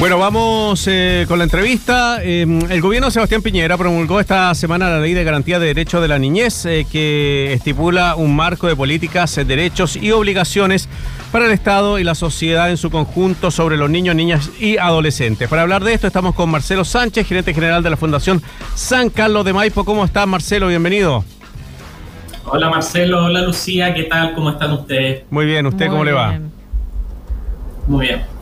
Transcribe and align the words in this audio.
Bueno, 0.00 0.16
vamos 0.16 0.86
eh, 0.86 1.24
con 1.26 1.38
la 1.38 1.44
entrevista. 1.44 2.22
Em, 2.22 2.60
el 2.70 2.80
gobierno 2.80 3.08
de 3.08 3.10
Sebastián 3.10 3.42
Piñera 3.42 3.76
promulgó 3.76 4.20
esta 4.20 4.54
semana 4.54 4.88
la 4.88 5.00
Ley 5.00 5.12
de 5.12 5.24
Garantía 5.24 5.58
de 5.58 5.66
Derechos 5.66 6.00
de 6.00 6.06
la 6.06 6.20
Niñez, 6.20 6.66
eh, 6.66 6.86
que 6.90 7.52
estipula 7.52 8.14
un 8.14 8.36
marco 8.36 8.68
de 8.68 8.76
políticas, 8.76 9.36
eh, 9.38 9.44
derechos 9.44 9.96
y 9.96 10.12
obligaciones 10.12 10.88
para 11.32 11.46
el 11.46 11.50
Estado 11.50 11.98
y 11.98 12.04
la 12.04 12.14
sociedad 12.14 12.70
en 12.70 12.76
su 12.76 12.92
conjunto 12.92 13.50
sobre 13.50 13.76
los 13.76 13.90
niños, 13.90 14.14
niñas 14.14 14.52
y 14.60 14.76
adolescentes. 14.76 15.48
Para 15.48 15.62
hablar 15.62 15.82
de 15.82 15.94
esto 15.94 16.06
estamos 16.06 16.32
con 16.36 16.48
Marcelo 16.48 16.84
Sánchez, 16.84 17.26
gerente 17.26 17.52
general 17.52 17.82
de 17.82 17.90
la 17.90 17.96
Fundación 17.96 18.40
San 18.76 19.10
Carlos 19.10 19.44
de 19.44 19.52
Maipo. 19.52 19.84
¿Cómo 19.84 20.04
está 20.04 20.24
Marcelo? 20.26 20.68
Bienvenido. 20.68 21.24
Hola 22.44 22.70
Marcelo, 22.70 23.24
hola 23.24 23.42
Lucía, 23.42 23.92
¿qué 23.92 24.04
tal? 24.04 24.32
¿Cómo 24.36 24.50
están 24.50 24.72
ustedes? 24.74 25.24
Muy 25.28 25.44
bien, 25.44 25.66
¿usted 25.66 25.88
cómo 25.88 26.04
le 26.04 26.12
va? 26.12 26.38
Muy 27.88 28.06
bien. 28.06 28.37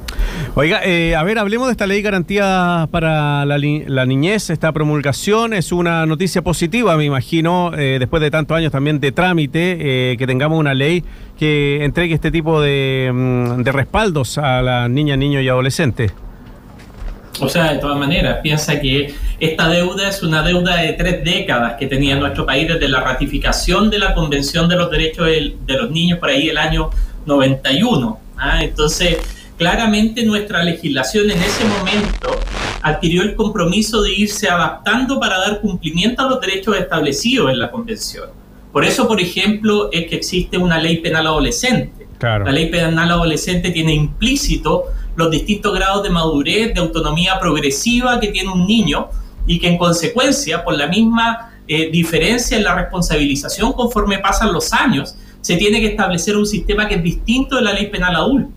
Oiga, 0.54 0.80
eh, 0.84 1.14
a 1.14 1.22
ver, 1.22 1.38
hablemos 1.38 1.68
de 1.68 1.72
esta 1.72 1.86
ley 1.86 2.00
garantía 2.02 2.88
para 2.90 3.44
la, 3.44 3.58
niñez. 4.06 4.50
Esta 4.50 4.72
promulgación 4.72 5.52
es 5.52 5.70
una 5.70 6.06
noticia 6.06 6.42
positiva, 6.42 6.96
me 6.96 7.04
imagino, 7.04 7.72
eh, 7.76 7.98
después 7.98 8.22
de 8.22 8.30
tantos 8.30 8.56
años 8.56 8.72
también 8.72 8.98
de 8.98 9.12
trámite, 9.12 10.12
eh, 10.12 10.16
que 10.16 10.26
tengamos 10.26 10.58
una 10.58 10.72
ley 10.72 11.04
que 11.38 11.84
entregue 11.84 12.14
este 12.14 12.30
tipo 12.30 12.60
de, 12.60 13.10
mm, 13.12 13.62
de 13.62 13.72
respaldos 13.72 14.38
a 14.38 14.62
las 14.62 14.88
niñas, 14.88 15.18
niños 15.18 15.42
y 15.42 15.48
adolescentes. 15.48 16.12
O 17.40 17.48
sea, 17.48 17.72
de 17.72 17.78
todas 17.78 17.98
maneras, 17.98 18.38
piensa 18.42 18.80
que 18.80 19.14
esta 19.38 19.68
deuda 19.68 20.08
es 20.08 20.22
una 20.22 20.42
deuda 20.42 20.76
de 20.76 20.94
tres 20.94 21.22
décadas 21.22 21.74
que 21.78 21.86
tenía 21.86 22.16
nuestro 22.16 22.46
país 22.46 22.66
desde 22.66 22.88
la 22.88 23.00
ratificación 23.00 23.90
de 23.90 23.98
la 23.98 24.14
Convención 24.14 24.68
de 24.68 24.76
los 24.76 24.90
Derechos 24.90 25.26
de, 25.26 25.54
los 25.76 25.90
Niños 25.90 26.18
por 26.18 26.30
ahí 26.30 26.48
el 26.48 26.56
año 26.56 26.90
91. 27.26 28.18
¿ah? 28.38 28.64
Entonces, 28.64 29.18
claramente 29.56 30.24
nuestra 30.24 30.62
legislación 30.62 31.30
en 31.30 31.42
ese 31.42 31.64
momento 31.64 32.38
adquirió 32.82 33.22
el 33.22 33.34
compromiso 33.34 34.02
de 34.02 34.12
irse 34.12 34.48
adaptando 34.48 35.18
para 35.18 35.38
dar 35.38 35.60
cumplimiento 35.60 36.22
a 36.22 36.28
los 36.28 36.40
derechos 36.40 36.76
establecidos 36.76 37.50
en 37.50 37.58
la 37.58 37.70
Convención. 37.70 38.28
Por 38.72 38.84
eso, 38.84 39.08
por 39.08 39.20
ejemplo, 39.20 39.88
es 39.92 40.06
que 40.06 40.16
existe 40.16 40.58
una 40.58 40.78
ley 40.78 40.98
penal 40.98 41.26
adolescente. 41.26 42.06
La 42.20 42.52
ley 42.52 42.70
penal 42.70 43.10
adolescente 43.10 43.70
tiene 43.70 43.94
implícito 43.94 44.84
los 45.16 45.30
distintos 45.30 45.74
grados 45.74 46.02
de 46.02 46.10
madurez, 46.10 46.74
de 46.74 46.80
autonomía 46.80 47.38
progresiva 47.40 48.20
que 48.20 48.28
tiene 48.28 48.50
un 48.50 48.66
niño 48.66 49.08
y 49.46 49.58
que 49.58 49.68
en 49.68 49.78
consecuencia, 49.78 50.62
por 50.62 50.76
la 50.76 50.86
misma 50.86 51.52
eh, 51.68 51.90
diferencia 51.90 52.56
en 52.56 52.64
la 52.64 52.74
responsabilización 52.74 53.72
conforme 53.72 54.18
pasan 54.18 54.52
los 54.52 54.72
años, 54.72 55.16
se 55.40 55.56
tiene 55.56 55.80
que 55.80 55.88
establecer 55.88 56.36
un 56.36 56.46
sistema 56.46 56.88
que 56.88 56.96
es 56.96 57.02
distinto 57.02 57.56
de 57.56 57.62
la 57.62 57.72
ley 57.72 57.86
penal 57.86 58.16
adulta. 58.16 58.55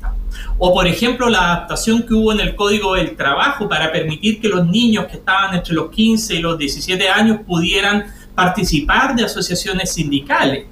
O, 0.61 0.73
por 0.73 0.87
ejemplo, 0.87 1.29
la 1.29 1.53
adaptación 1.53 2.03
que 2.03 2.13
hubo 2.13 2.33
en 2.33 2.41
el 2.41 2.53
Código 2.53 2.95
del 2.95 3.15
Trabajo 3.15 3.69
para 3.69 3.91
permitir 3.91 4.41
que 4.41 4.49
los 4.49 4.67
niños 4.67 5.05
que 5.05 5.17
estaban 5.17 5.55
entre 5.55 5.73
los 5.73 5.89
15 5.89 6.35
y 6.35 6.39
los 6.39 6.57
17 6.57 7.07
años 7.07 7.39
pudieran 7.47 8.05
participar 8.35 9.15
de 9.15 9.23
asociaciones 9.23 9.93
sindicales. 9.93 10.65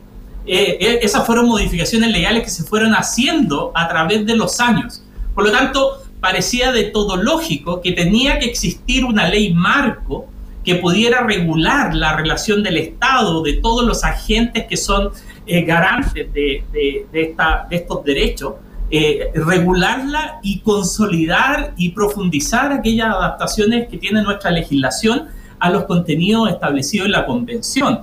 Eh, 0.46 0.78
eh, 0.80 1.00
esas 1.02 1.26
fueron 1.26 1.48
modificaciones 1.48 2.12
legales 2.12 2.44
que 2.44 2.50
se 2.50 2.64
fueron 2.64 2.94
haciendo 2.94 3.72
a 3.74 3.88
través 3.88 4.26
de 4.26 4.36
los 4.36 4.60
años. 4.60 5.04
Por 5.34 5.46
lo 5.46 5.52
tanto, 5.52 6.02
parecía 6.20 6.72
de 6.74 6.86
todo 6.86 7.16
lógico 7.16 7.82
que 7.82 7.94
tenía 7.94 8.40
que 8.40 8.46
existir 8.46 9.06
una 9.06 9.30
ley 9.30 9.54
marco 9.54 10.28
que 10.66 10.76
pudiera 10.76 11.22
regular 11.22 11.96
la 11.96 12.16
relación 12.18 12.62
del 12.62 12.76
Estado, 12.76 13.42
de 13.42 13.54
todos 13.54 13.86
los 13.86 14.04
agentes 14.04 14.66
que 14.68 14.76
son 14.76 15.12
eh, 15.46 15.62
garantes 15.62 16.34
de, 16.34 16.62
de, 16.74 17.36
estos 17.72 18.04
derechos, 18.04 18.56
eh, 18.90 19.32
regularla 19.36 20.40
y 20.42 20.60
consolidar 20.60 21.74
y 21.78 21.90
profundizar 21.90 22.72
aquellas 22.72 23.10
adaptaciones 23.10 23.90
que 23.90 23.98
tiene 23.98 24.22
nuestra 24.22 24.52
legislación 24.52 25.28
a 25.60 25.70
los 25.70 25.86
contenidos 25.86 26.50
establecidos 26.50 27.08
en 27.08 27.12
la 27.12 27.26
Convención. 27.26 28.02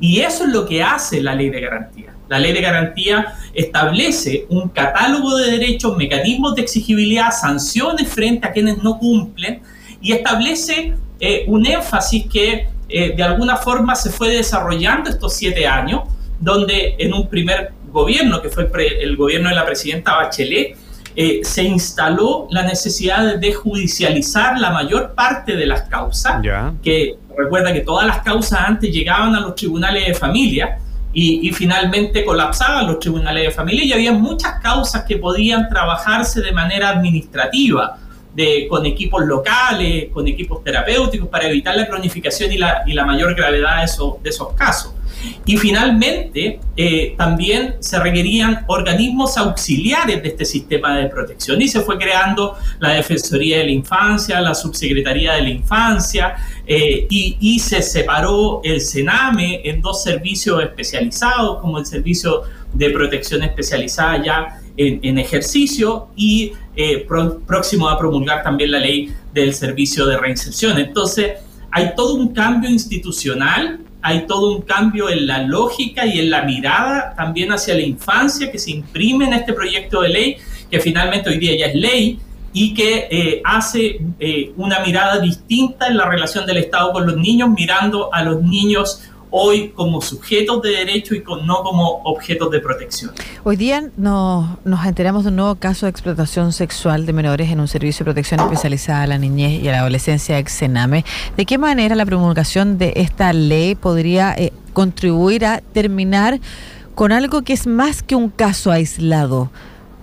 Y 0.00 0.20
eso 0.20 0.44
es 0.44 0.52
lo 0.52 0.66
que 0.66 0.82
hace 0.82 1.22
la 1.22 1.34
ley 1.34 1.50
de 1.50 1.60
garantía. 1.60 2.14
La 2.28 2.38
ley 2.38 2.52
de 2.52 2.60
garantía 2.60 3.34
establece 3.54 4.46
un 4.50 4.68
catálogo 4.68 5.36
de 5.36 5.50
derechos, 5.50 5.96
mecanismos 5.96 6.54
de 6.54 6.62
exigibilidad, 6.62 7.30
sanciones 7.30 8.08
frente 8.08 8.46
a 8.46 8.52
quienes 8.52 8.82
no 8.82 8.98
cumplen 8.98 9.62
y 10.00 10.12
establece 10.12 10.94
eh, 11.20 11.44
un 11.48 11.66
énfasis 11.66 12.26
que 12.26 12.68
eh, 12.88 13.14
de 13.16 13.22
alguna 13.22 13.56
forma 13.56 13.94
se 13.94 14.10
fue 14.10 14.30
desarrollando 14.30 15.10
estos 15.10 15.34
siete 15.34 15.66
años, 15.66 16.02
donde 16.40 16.96
en 16.98 17.12
un 17.12 17.28
primer 17.28 17.72
gobierno, 17.90 18.40
que 18.40 18.48
fue 18.48 18.70
el, 19.00 19.16
gobierno 19.16 19.48
de 19.48 19.54
la 19.54 19.64
presidenta 19.64 20.14
Bachelet, 20.16 20.76
eh, 21.16 21.40
se 21.42 21.64
instaló 21.64 22.46
la 22.50 22.62
necesidad 22.62 23.36
de 23.36 23.52
judicializar 23.52 24.58
la 24.58 24.70
mayor 24.70 25.14
parte 25.14 25.56
de 25.56 25.66
las 25.66 25.82
causas, 25.82 26.40
que 26.82 27.16
recuerda 27.36 27.72
que 27.72 27.80
todas 27.80 28.06
las 28.06 28.20
causas 28.20 28.60
antes 28.60 28.92
llegaban 28.92 29.34
a 29.34 29.40
los 29.40 29.54
tribunales 29.54 30.06
de 30.06 30.14
familia 30.14 30.78
y, 31.12 31.50
finalmente 31.52 32.24
colapsaban 32.24 32.86
los 32.86 33.00
tribunales 33.00 33.44
de 33.44 33.50
familia 33.50 33.84
y 33.84 33.92
había 33.92 34.12
muchas 34.12 34.60
causas 34.60 35.04
que 35.04 35.16
podían 35.16 35.68
trabajarse 35.68 36.40
de 36.40 36.52
manera 36.52 36.90
administrativa, 36.90 37.98
de, 38.34 38.68
con 38.68 38.86
equipos 38.86 39.24
locales, 39.24 40.10
con 40.12 40.28
equipos 40.28 40.62
terapéuticos, 40.62 41.28
para 41.28 41.48
evitar 41.48 41.74
la 41.74 41.88
cronificación 41.88 42.52
y 42.52 42.58
la, 42.58 42.82
y 42.86 42.92
la 42.92 43.04
mayor 43.04 43.34
gravedad 43.34 43.84
de, 43.84 43.90
de 44.22 44.30
esos 44.30 44.52
casos. 44.52 44.92
Y 45.44 45.56
finalmente, 45.56 46.60
eh, 46.76 47.14
también 47.16 47.76
se 47.80 47.98
requerían 47.98 48.64
organismos 48.68 49.36
auxiliares 49.36 50.22
de 50.22 50.28
este 50.28 50.44
sistema 50.44 50.96
de 50.96 51.08
protección 51.08 51.60
y 51.60 51.68
se 51.68 51.80
fue 51.80 51.98
creando 51.98 52.56
la 52.78 52.90
Defensoría 52.90 53.58
de 53.58 53.64
la 53.64 53.70
Infancia, 53.70 54.40
la 54.40 54.54
Subsecretaría 54.54 55.34
de 55.34 55.42
la 55.42 55.50
Infancia 55.50 56.36
eh, 56.66 57.06
y, 57.10 57.58
se 57.58 57.82
separó 57.82 58.60
el 58.62 58.80
SENAME 58.80 59.62
en 59.64 59.80
dos 59.80 60.02
servicios 60.02 60.62
especializados, 60.62 61.60
como 61.60 61.78
el 61.78 61.86
Servicio 61.86 62.42
de 62.72 62.90
Protección 62.90 63.42
Especializada 63.42 64.22
ya 64.22 64.60
en, 64.76 65.18
ejercicio 65.18 66.08
y 66.14 66.52
eh, 66.76 67.04
próximo 67.46 67.88
a 67.88 67.98
promulgar 67.98 68.44
también 68.44 68.70
la 68.70 68.78
ley 68.78 69.12
del 69.34 69.52
Servicio 69.54 70.06
de 70.06 70.16
Reinserción. 70.16 70.78
Entonces, 70.78 71.32
hay 71.70 71.94
todo 71.96 72.14
un 72.14 72.32
cambio 72.32 72.70
institucional 72.70 73.80
hay 74.02 74.26
todo 74.26 74.56
un 74.56 74.62
cambio 74.62 75.08
en 75.08 75.26
la 75.26 75.42
lógica 75.42 76.06
y 76.06 76.20
en 76.20 76.30
la 76.30 76.42
mirada 76.42 77.14
también 77.16 77.52
hacia 77.52 77.74
la 77.74 77.82
infancia 77.82 78.50
que 78.50 78.58
se 78.58 78.70
imprime 78.70 79.26
en 79.26 79.32
este 79.32 79.52
proyecto 79.52 80.02
de 80.02 80.08
ley, 80.08 80.36
que 80.70 80.80
finalmente 80.80 81.30
hoy 81.30 81.38
día 81.38 81.56
ya 81.56 81.66
es 81.66 81.74
ley 81.74 82.18
y 82.52 82.74
que 82.74 83.08
eh, 83.10 83.42
hace 83.44 84.00
eh, 84.18 84.52
una 84.56 84.80
mirada 84.80 85.18
distinta 85.18 85.88
en 85.88 85.96
la 85.96 86.08
relación 86.08 86.46
del 86.46 86.58
Estado 86.58 86.92
con 86.92 87.06
los 87.06 87.16
niños, 87.16 87.50
mirando 87.50 88.12
a 88.12 88.22
los 88.22 88.42
niños 88.42 89.02
hoy 89.30 89.70
como 89.70 90.00
sujetos 90.00 90.62
de 90.62 90.70
derecho 90.70 91.14
y 91.14 91.22
no 91.44 91.62
como 91.62 92.00
objetos 92.04 92.50
de 92.50 92.60
protección. 92.60 93.12
Hoy 93.44 93.56
día 93.56 93.90
nos, 93.96 94.58
enteramos 94.84 95.24
de 95.24 95.30
un 95.30 95.36
nuevo 95.36 95.54
caso 95.56 95.86
de 95.86 95.90
explotación 95.90 96.52
sexual 96.52 97.06
de 97.06 97.12
menores 97.12 97.50
en 97.50 97.60
un 97.60 97.68
servicio 97.68 98.04
de 98.04 98.12
protección 98.12 98.40
especializada 98.40 99.02
a 99.02 99.06
la 99.06 99.18
niñez 99.18 99.62
y 99.62 99.68
a 99.68 99.72
la 99.72 99.80
adolescencia 99.80 100.38
ex 100.38 100.52
Sename. 100.52 101.04
¿De 101.36 101.46
qué 101.46 101.58
manera 101.58 101.94
la 101.94 102.06
promulgación 102.06 102.78
de 102.78 102.92
esta 102.96 103.32
ley 103.32 103.74
podría 103.74 104.34
eh, 104.36 104.52
contribuir 104.72 105.44
a 105.44 105.60
terminar 105.72 106.40
con 106.94 107.12
algo 107.12 107.42
que 107.42 107.52
es 107.52 107.66
más 107.66 108.02
que 108.02 108.14
un 108.14 108.28
caso 108.28 108.70
aislado? 108.70 109.50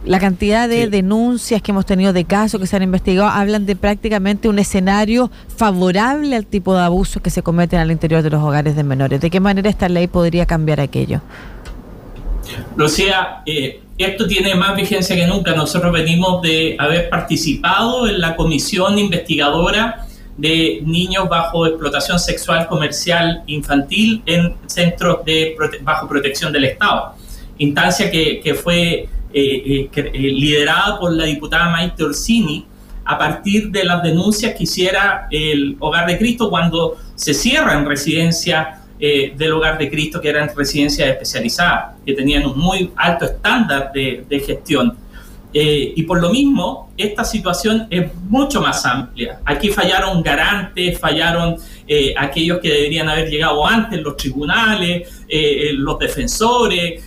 La 0.05 0.19
cantidad 0.19 0.69
de 0.69 0.87
denuncias 0.87 1.63
que 1.63 1.71
hemos 1.71 1.87
tenido 1.87 2.13
de 2.13 2.25
casos 2.25 2.61
que 2.61 2.67
se 2.67 2.75
han 2.75 2.83
investigado 2.83 3.27
hablan 3.27 3.65
de 3.65 3.75
prácticamente 3.75 4.47
un 4.47 4.59
escenario 4.59 5.31
favorable 5.57 6.35
al 6.35 6.45
tipo 6.45 6.75
de 6.75 6.83
abusos 6.83 7.23
que 7.23 7.31
se 7.31 7.41
cometen 7.41 7.79
al 7.79 7.89
interior 7.89 8.21
de 8.21 8.29
los 8.29 8.43
hogares 8.43 8.75
de 8.75 8.83
menores. 8.83 9.19
¿De 9.19 9.31
qué 9.31 9.39
manera 9.39 9.67
esta 9.67 9.89
ley 9.89 10.05
podría 10.05 10.45
cambiar 10.45 10.79
aquello? 10.79 11.21
Lucía, 12.75 13.41
eh, 13.47 13.81
esto 13.97 14.27
tiene 14.27 14.53
más 14.53 14.75
vigencia 14.75 15.15
que 15.15 15.25
nunca. 15.25 15.55
Nosotros 15.55 15.91
venimos 15.91 16.39
de 16.43 16.75
haber 16.77 17.09
participado 17.09 18.07
en 18.07 18.21
la 18.21 18.35
comisión 18.35 18.99
investigadora 18.99 20.05
de 20.37 20.81
niños 20.85 21.27
bajo 21.29 21.65
explotación 21.65 22.19
sexual 22.19 22.67
comercial 22.67 23.41
infantil 23.47 24.21
en 24.27 24.53
centros 24.67 25.25
de 25.25 25.55
bajo 25.81 26.07
protección 26.07 26.53
del 26.53 26.65
Estado. 26.65 27.15
Instancia 27.57 28.11
que, 28.11 28.41
que 28.41 28.53
fue 28.53 29.09
eh, 29.37 29.89
eh, 29.93 30.11
eh, 30.13 30.17
liderada 30.31 30.97
por 30.97 31.11
la 31.11 31.25
diputada 31.25 31.69
Maite 31.69 32.05
Orsini, 32.05 32.65
a 33.03 33.17
partir 33.17 33.69
de 33.69 33.83
las 33.83 34.01
denuncias 34.01 34.55
que 34.55 34.63
hiciera 34.63 35.27
el 35.29 35.75
Hogar 35.79 36.07
de 36.07 36.17
Cristo 36.17 36.49
cuando 36.49 36.95
se 37.15 37.33
cierran 37.33 37.85
residencias 37.85 38.79
del 38.97 39.51
Hogar 39.51 39.77
de 39.77 39.89
Cristo, 39.89 40.21
que 40.21 40.29
eran 40.29 40.49
residencias 40.55 41.09
especializadas, 41.09 41.97
que 42.05 42.13
tenían 42.13 42.45
un 42.45 42.57
muy 42.57 42.91
alto 42.95 43.25
estándar 43.25 43.91
de 43.93 44.43
gestión. 44.43 44.97
Y 45.57 46.03
por 46.03 46.19
lo 46.19 46.31
mismo, 46.31 46.91
esta 46.97 47.23
situación 47.23 47.87
es 47.89 48.13
mucho 48.29 48.59
más 48.59 48.85
amplia. 48.85 49.39
Aquí 49.45 49.69
fallaron 49.69 50.21
garantes, 50.21 50.99
fallaron 50.99 51.55
aquellos 52.17 52.59
que 52.59 52.69
deberían 52.69 53.07
haber 53.07 53.29
llegado 53.29 53.65
antes, 53.65 54.01
los 54.01 54.17
tribunales, 54.17 55.23
los 55.75 55.97
defensores, 55.97 57.03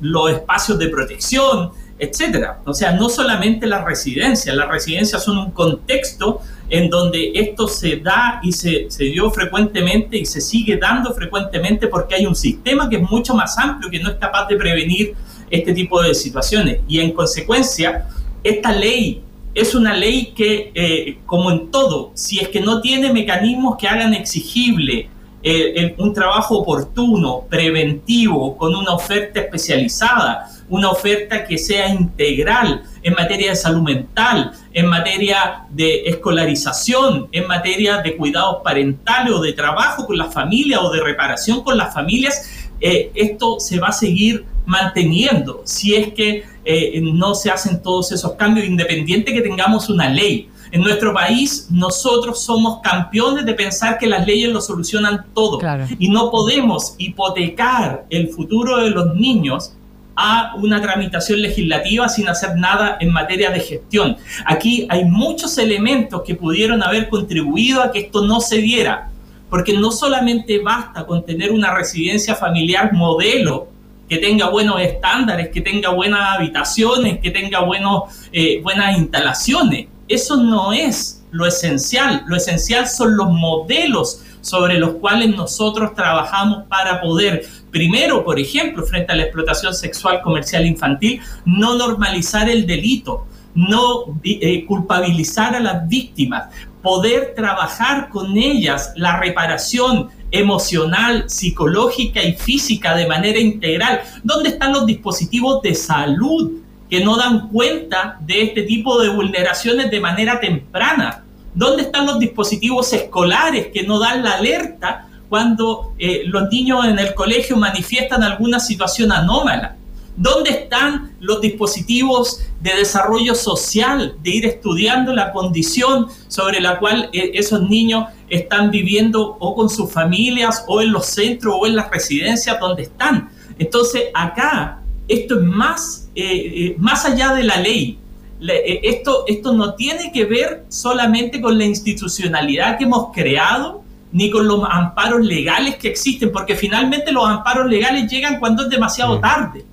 los 0.00 0.32
espacios 0.32 0.80
de 0.80 0.88
protección, 0.88 1.70
etcétera. 2.02 2.60
O 2.66 2.74
sea, 2.74 2.92
no 2.92 3.08
solamente 3.08 3.68
las 3.68 3.84
residencias, 3.84 4.56
las 4.56 4.68
residencias 4.68 5.22
son 5.22 5.38
un 5.38 5.50
contexto 5.52 6.40
en 6.68 6.90
donde 6.90 7.30
esto 7.34 7.68
se 7.68 7.98
da 7.98 8.40
y 8.42 8.50
se, 8.50 8.90
se, 8.90 9.04
dio 9.04 9.30
frecuentemente 9.30 10.16
y 10.16 10.24
se 10.24 10.40
sigue 10.40 10.78
dando 10.78 11.14
frecuentemente 11.14 11.86
porque 11.86 12.16
hay 12.16 12.26
un 12.26 12.34
sistema 12.34 12.88
que 12.88 12.96
es 12.96 13.02
mucho 13.02 13.34
más 13.34 13.56
amplio, 13.56 13.88
que 13.88 14.00
no 14.00 14.10
es 14.10 14.16
capaz 14.16 14.48
de 14.48 14.56
prevenir 14.56 15.14
este 15.52 15.72
tipo 15.74 16.02
de 16.02 16.14
situaciones. 16.14 16.80
Y 16.88 16.98
en 16.98 17.12
consecuencia, 17.12 18.08
esta 18.42 18.72
ley 18.72 19.22
es 19.54 19.74
una 19.74 19.94
ley 19.94 20.32
que, 20.34 20.72
eh, 20.74 21.18
como 21.26 21.50
en 21.50 21.70
todo, 21.70 22.10
si 22.14 22.40
es 22.40 22.48
que 22.48 22.60
no 22.60 22.80
tiene 22.80 23.12
mecanismos 23.12 23.76
que 23.76 23.86
hagan 23.86 24.14
exigible 24.14 25.10
eh, 25.44 25.94
un 25.98 26.14
trabajo 26.14 26.58
oportuno, 26.58 27.44
preventivo, 27.50 28.56
con 28.56 28.74
una 28.76 28.94
oferta 28.94 29.40
especializada, 29.40 30.48
una 30.68 30.88
oferta 30.88 31.44
que 31.44 31.58
sea 31.58 31.88
integral 31.88 32.84
en 33.02 33.12
materia 33.12 33.50
de 33.50 33.56
salud 33.56 33.82
mental, 33.82 34.52
en 34.72 34.86
materia 34.86 35.64
de 35.68 36.04
escolarización, 36.06 37.28
en 37.32 37.46
materia 37.46 37.98
de 37.98 38.16
cuidados 38.16 38.58
parentales 38.62 39.34
o 39.34 39.40
de 39.40 39.52
trabajo 39.52 40.06
con 40.06 40.16
las 40.16 40.32
familias 40.32 40.80
o 40.80 40.90
de 40.90 41.02
reparación 41.02 41.62
con 41.62 41.76
las 41.76 41.92
familias, 41.92 42.68
eh, 42.80 43.10
esto 43.14 43.60
se 43.60 43.78
va 43.80 43.88
a 43.88 43.92
seguir 43.92 44.44
manteniendo 44.66 45.62
si 45.64 45.94
es 45.94 46.12
que 46.12 46.44
eh, 46.64 47.00
no 47.02 47.34
se 47.34 47.50
hacen 47.50 47.82
todos 47.82 48.12
esos 48.12 48.32
cambios, 48.32 48.66
independiente 48.66 49.32
que 49.32 49.40
tengamos 49.40 49.88
una 49.90 50.08
ley. 50.08 50.48
En 50.70 50.80
nuestro 50.80 51.12
país 51.12 51.68
nosotros 51.70 52.42
somos 52.42 52.80
campeones 52.80 53.44
de 53.44 53.52
pensar 53.52 53.98
que 53.98 54.06
las 54.06 54.26
leyes 54.26 54.50
lo 54.50 54.60
solucionan 54.60 55.26
todo 55.34 55.60
y 55.98 56.08
no 56.08 56.30
podemos 56.30 56.94
hipotecar 56.96 58.06
el 58.08 58.28
futuro 58.28 58.78
de 58.78 58.90
los 58.90 59.14
niños 59.14 59.74
a 60.16 60.54
una 60.56 60.80
tramitación 60.80 61.40
legislativa 61.42 62.08
sin 62.08 62.28
hacer 62.28 62.56
nada 62.56 62.96
en 63.00 63.12
materia 63.12 63.50
de 63.50 63.60
gestión. 63.60 64.16
Aquí 64.46 64.86
hay 64.88 65.04
muchos 65.04 65.58
elementos 65.58 66.22
que 66.22 66.34
pudieron 66.34 66.82
haber 66.82 67.08
contribuido 67.08 67.82
a 67.82 67.90
que 67.90 68.00
esto 68.00 68.24
no 68.24 68.40
se 68.40 68.58
diera, 68.58 69.10
porque 69.50 69.76
no 69.76 69.90
solamente 69.90 70.58
basta 70.58 71.04
con 71.04 71.24
tener 71.24 71.52
una 71.52 71.74
residencia 71.74 72.34
familiar 72.34 72.92
modelo 72.92 73.68
que 74.08 74.18
tenga 74.18 74.48
buenos 74.50 74.80
estándares, 74.80 75.48
que 75.48 75.60
tenga 75.60 75.90
buenas 75.90 76.36
habitaciones, 76.36 77.18
que 77.20 77.30
tenga 77.30 77.60
buenos, 77.60 78.28
eh, 78.32 78.60
buenas 78.62 78.98
instalaciones. 78.98 79.86
Eso 80.08 80.36
no 80.36 80.72
es 80.72 81.24
lo 81.30 81.46
esencial. 81.46 82.24
Lo 82.26 82.36
esencial 82.36 82.86
son 82.88 83.16
los 83.16 83.30
modelos 83.30 84.22
sobre 84.42 84.78
los 84.78 84.94
cuales 84.94 85.34
nosotros 85.34 85.94
trabajamos 85.94 86.64
para 86.68 87.00
poder, 87.00 87.46
primero, 87.70 88.24
por 88.24 88.38
ejemplo, 88.38 88.84
frente 88.84 89.12
a 89.12 89.16
la 89.16 89.22
explotación 89.22 89.72
sexual 89.72 90.20
comercial 90.20 90.66
infantil, 90.66 91.20
no 91.46 91.76
normalizar 91.76 92.50
el 92.50 92.66
delito, 92.66 93.26
no 93.54 94.18
eh, 94.24 94.64
culpabilizar 94.66 95.54
a 95.54 95.60
las 95.60 95.88
víctimas, 95.88 96.48
poder 96.82 97.34
trabajar 97.34 98.08
con 98.08 98.36
ellas 98.36 98.92
la 98.96 99.18
reparación, 99.18 100.10
emocional, 100.32 101.28
psicológica 101.28 102.22
y 102.22 102.32
física 102.32 102.96
de 102.96 103.06
manera 103.06 103.38
integral. 103.38 104.00
¿Dónde 104.24 104.48
están 104.48 104.72
los 104.72 104.86
dispositivos 104.86 105.62
de 105.62 105.74
salud 105.74 106.52
que 106.90 107.04
no 107.04 107.16
dan 107.16 107.48
cuenta 107.48 108.18
de 108.20 108.42
este 108.42 108.62
tipo 108.62 109.00
de 109.00 109.10
vulneraciones 109.10 109.90
de 109.90 110.00
manera 110.00 110.40
temprana? 110.40 111.22
¿Dónde 111.54 111.82
están 111.82 112.06
los 112.06 112.18
dispositivos 112.18 112.92
escolares 112.94 113.68
que 113.72 113.82
no 113.82 113.98
dan 113.98 114.24
la 114.24 114.32
alerta 114.32 115.06
cuando 115.28 115.94
eh, 115.98 116.22
los 116.24 116.50
niños 116.50 116.86
en 116.86 116.98
el 116.98 117.14
colegio 117.14 117.56
manifiestan 117.56 118.22
alguna 118.22 118.58
situación 118.58 119.12
anómala? 119.12 119.76
¿Dónde 120.16 120.50
están 120.50 121.12
los 121.20 121.40
dispositivos 121.40 122.44
de 122.60 122.74
desarrollo 122.74 123.34
social, 123.34 124.16
de 124.22 124.30
ir 124.30 124.46
estudiando 124.46 125.14
la 125.14 125.32
condición 125.32 126.08
sobre 126.28 126.60
la 126.60 126.78
cual 126.78 127.08
eh, 127.14 127.30
esos 127.34 127.68
niños 127.68 128.08
están 128.28 128.70
viviendo 128.70 129.36
o 129.40 129.54
con 129.54 129.70
sus 129.70 129.90
familias 129.90 130.64
o 130.68 130.82
en 130.82 130.92
los 130.92 131.06
centros 131.06 131.56
o 131.58 131.66
en 131.66 131.76
las 131.76 131.90
residencias 131.90 132.60
donde 132.60 132.82
están? 132.82 133.30
Entonces, 133.58 134.04
acá 134.12 134.82
esto 135.08 135.40
es 135.40 135.44
más, 135.46 136.10
eh, 136.14 136.24
eh, 136.24 136.76
más 136.78 137.06
allá 137.06 137.34
de 137.34 137.44
la 137.44 137.56
ley. 137.56 137.98
esto, 138.40 139.24
esto 139.28 139.52
no 139.52 139.74
tiene 139.74 140.10
que 140.12 140.24
ver 140.24 140.64
solamente 140.68 141.40
con 141.40 141.56
la 141.56 141.64
institucionalidad 141.64 142.76
que 142.76 142.84
hemos 142.84 143.12
creado, 143.14 143.82
ni 144.10 144.30
con 144.30 144.46
los 144.46 144.62
amparos 144.68 145.24
legales 145.24 145.76
que 145.76 145.88
existen, 145.88 146.30
porque 146.30 146.54
finalmente 146.54 147.12
los 147.12 147.26
amparos 147.26 147.66
legales 147.70 148.10
llegan 148.10 148.38
cuando 148.38 148.64
es 148.64 148.68
demasiado 148.68 149.18
tarde. 149.20 149.64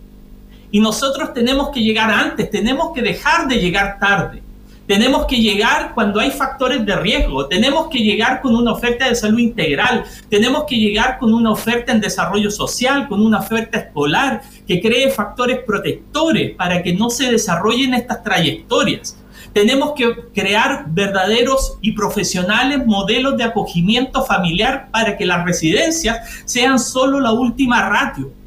Y 0.72 0.80
nosotros 0.80 1.34
tenemos 1.34 1.70
que 1.70 1.82
llegar 1.82 2.12
antes, 2.12 2.50
tenemos 2.50 2.94
que 2.94 3.02
dejar 3.02 3.48
de 3.48 3.56
llegar 3.56 3.98
tarde. 4.00 4.44
Tenemos 4.90 5.28
que 5.28 5.36
llegar 5.36 5.94
cuando 5.94 6.20
hay 6.20 6.32
factores 6.32 6.84
de 6.84 6.96
riesgo, 6.96 7.46
tenemos 7.46 7.90
que 7.90 8.00
llegar 8.00 8.42
con 8.42 8.56
una 8.56 8.72
oferta 8.72 9.08
de 9.08 9.14
salud 9.14 9.38
integral, 9.38 10.04
tenemos 10.32 10.64
que 10.68 10.78
llegar 10.78 11.20
con 11.20 11.32
una 11.32 11.52
oferta 11.52 11.92
en 11.92 12.02
desarrollo 12.02 12.50
social, 12.50 13.08
con 13.08 13.22
una 13.22 13.38
oferta 13.38 13.78
escolar 13.78 14.42
que 14.68 14.82
cree 14.82 15.12
factores 15.12 15.60
protectores 15.60 16.56
para 16.56 16.82
que 16.82 16.94
no 16.94 17.12
se 17.12 17.30
desarrollen 17.32 17.94
estas 17.94 18.24
trayectorias. 18.24 19.16
Tenemos 19.54 19.94
que 19.96 20.12
crear 20.34 20.86
verdaderos 20.88 21.78
y 21.82 21.92
profesionales 21.92 22.84
modelos 22.84 23.38
de 23.38 23.44
acogimiento 23.44 24.26
familiar 24.26 24.90
para 24.92 25.18
que 25.18 25.26
las 25.28 25.46
residencias 25.46 26.42
sean 26.46 26.80
solo 26.80 27.20
la 27.20 27.32
última 27.32 27.88
ratio 27.88 28.39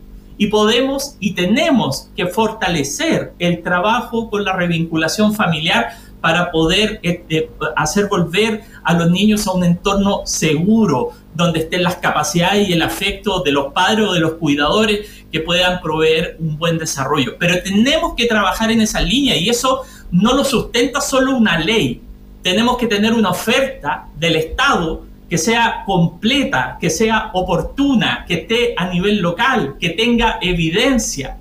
y 0.42 0.48
podemos 0.48 1.14
y 1.20 1.34
tenemos 1.34 2.08
que 2.16 2.26
fortalecer 2.26 3.32
el 3.38 3.62
trabajo 3.62 4.28
con 4.28 4.44
la 4.44 4.52
revinculación 4.52 5.34
familiar 5.34 5.90
para 6.20 6.50
poder 6.50 6.98
este, 7.04 7.48
hacer 7.76 8.08
volver 8.08 8.62
a 8.82 8.92
los 8.94 9.08
niños 9.08 9.46
a 9.46 9.52
un 9.52 9.62
entorno 9.62 10.22
seguro, 10.24 11.10
donde 11.32 11.60
estén 11.60 11.84
las 11.84 11.94
capacidades 11.98 12.68
y 12.68 12.72
el 12.72 12.82
afecto 12.82 13.44
de 13.44 13.52
los 13.52 13.72
padres 13.72 14.08
o 14.08 14.14
de 14.14 14.18
los 14.18 14.32
cuidadores 14.32 15.24
que 15.30 15.38
puedan 15.38 15.80
proveer 15.80 16.36
un 16.40 16.58
buen 16.58 16.76
desarrollo. 16.76 17.36
Pero 17.38 17.62
tenemos 17.62 18.14
que 18.16 18.26
trabajar 18.26 18.72
en 18.72 18.80
esa 18.80 19.00
línea 19.00 19.36
y 19.36 19.48
eso 19.48 19.82
no 20.10 20.34
lo 20.34 20.44
sustenta 20.44 21.00
solo 21.00 21.36
una 21.36 21.60
ley. 21.60 22.02
Tenemos 22.42 22.78
que 22.78 22.88
tener 22.88 23.12
una 23.12 23.30
oferta 23.30 24.08
del 24.16 24.34
Estado 24.34 25.04
que 25.32 25.38
sea 25.38 25.84
completa, 25.86 26.76
que 26.78 26.90
sea 26.90 27.30
oportuna, 27.32 28.26
que 28.28 28.34
esté 28.34 28.74
a 28.76 28.88
nivel 28.88 29.22
local, 29.22 29.76
que 29.80 29.88
tenga 29.88 30.36
evidencia 30.42 31.38